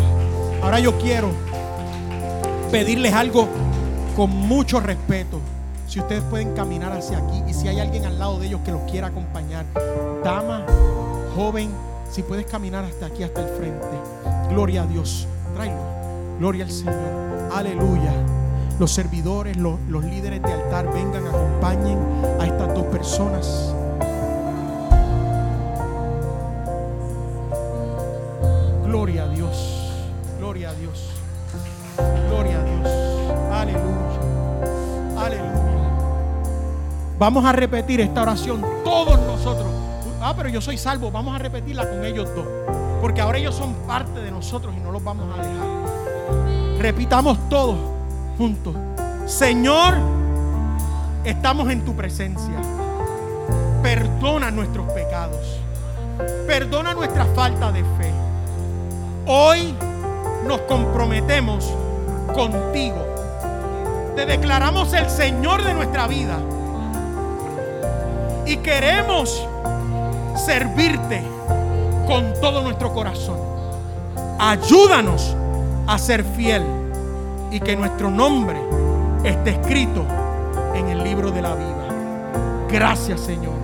[0.62, 1.30] Ahora yo quiero
[2.70, 3.48] pedirles algo
[4.16, 5.40] con mucho respeto.
[5.86, 8.72] Si ustedes pueden caminar hacia aquí y si hay alguien al lado de ellos que
[8.72, 9.64] los quiera acompañar,
[10.22, 10.64] dama,
[11.34, 11.70] joven,
[12.10, 13.86] si puedes caminar hasta aquí, hasta el frente.
[14.50, 15.26] Gloria a Dios.
[15.54, 15.80] Tráelo.
[16.38, 17.50] Gloria al Señor.
[17.52, 18.12] Aleluya.
[18.78, 21.98] Los servidores, los, líderes de altar, vengan, acompañen
[22.38, 23.74] a estas dos personas.
[28.84, 29.92] Gloria a Dios.
[30.38, 31.10] Gloria a Dios.
[32.28, 32.88] Gloria a Dios.
[33.52, 35.26] Aleluya.
[35.26, 35.88] Aleluya.
[37.18, 39.66] Vamos a repetir esta oración todos nosotros.
[40.20, 41.10] Ah, pero yo soy salvo.
[41.10, 42.46] Vamos a repetirla con ellos dos.
[43.00, 46.78] Porque ahora ellos son parte de nosotros y no los vamos a dejar.
[46.78, 47.97] Repitamos todos
[48.38, 48.74] juntos.
[49.26, 49.94] Señor,
[51.24, 52.54] estamos en tu presencia.
[53.82, 55.58] Perdona nuestros pecados.
[56.46, 58.12] Perdona nuestra falta de fe.
[59.26, 59.74] Hoy
[60.46, 61.70] nos comprometemos
[62.32, 63.04] contigo.
[64.14, 66.38] Te declaramos el Señor de nuestra vida
[68.46, 69.46] y queremos
[70.46, 71.22] servirte
[72.06, 73.38] con todo nuestro corazón.
[74.38, 75.36] Ayúdanos
[75.86, 76.77] a ser fiel
[77.50, 78.60] y que nuestro nombre
[79.24, 80.04] esté escrito
[80.74, 81.88] en el libro de la vida.
[82.70, 83.54] Gracias Señor.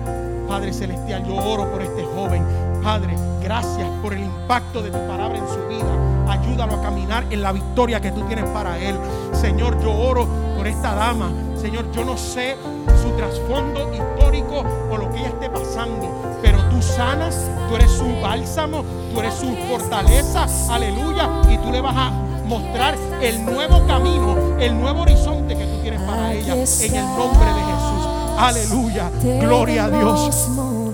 [0.47, 2.43] Padre Celestial, yo oro por este joven.
[2.83, 6.31] Padre, gracias por el impacto de tu palabra en su vida.
[6.31, 8.95] Ayúdalo a caminar en la victoria que tú tienes para él.
[9.33, 11.31] Señor, yo oro por esta dama.
[11.55, 12.57] Señor, yo no sé
[13.01, 16.39] su trasfondo histórico o lo que ella esté pasando.
[16.41, 18.83] Pero tú sanas, tú eres su bálsamo,
[19.13, 21.29] tú eres su fortaleza, aleluya.
[21.49, 26.01] Y tú le vas a mostrar el nuevo camino, el nuevo horizonte que tú tienes
[26.01, 26.53] para ella.
[26.53, 28.05] En el nombre de Jesús.
[28.37, 29.11] Aleluya.
[29.39, 30.47] Gloria a Dios.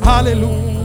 [0.03, 0.80] Aleluya.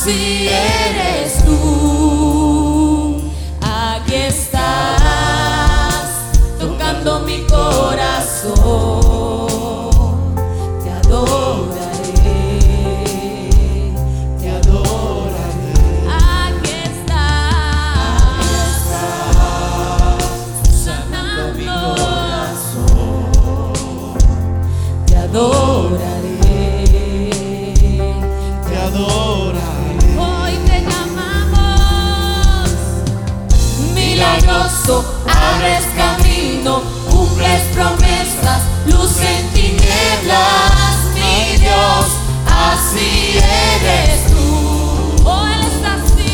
[0.00, 3.20] Así eres tú.
[3.60, 5.02] Aquí estás,
[6.58, 8.99] tocando mi corazón.
[43.90, 44.46] Eres tú.
[45.24, 46.30] Oh, Él es así.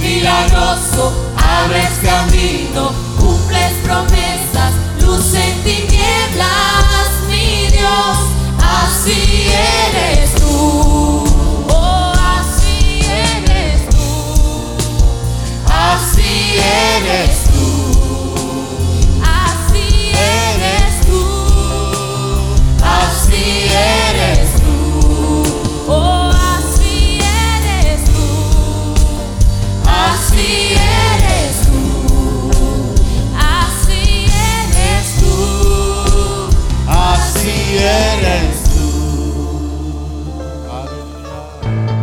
[0.00, 8.18] Milagroso, abres camino, cumples promesas, luz en tinieblas, mi Dios,
[8.58, 11.24] así eres tú.
[11.68, 14.06] Oh, así eres tú.
[15.68, 17.41] Así eres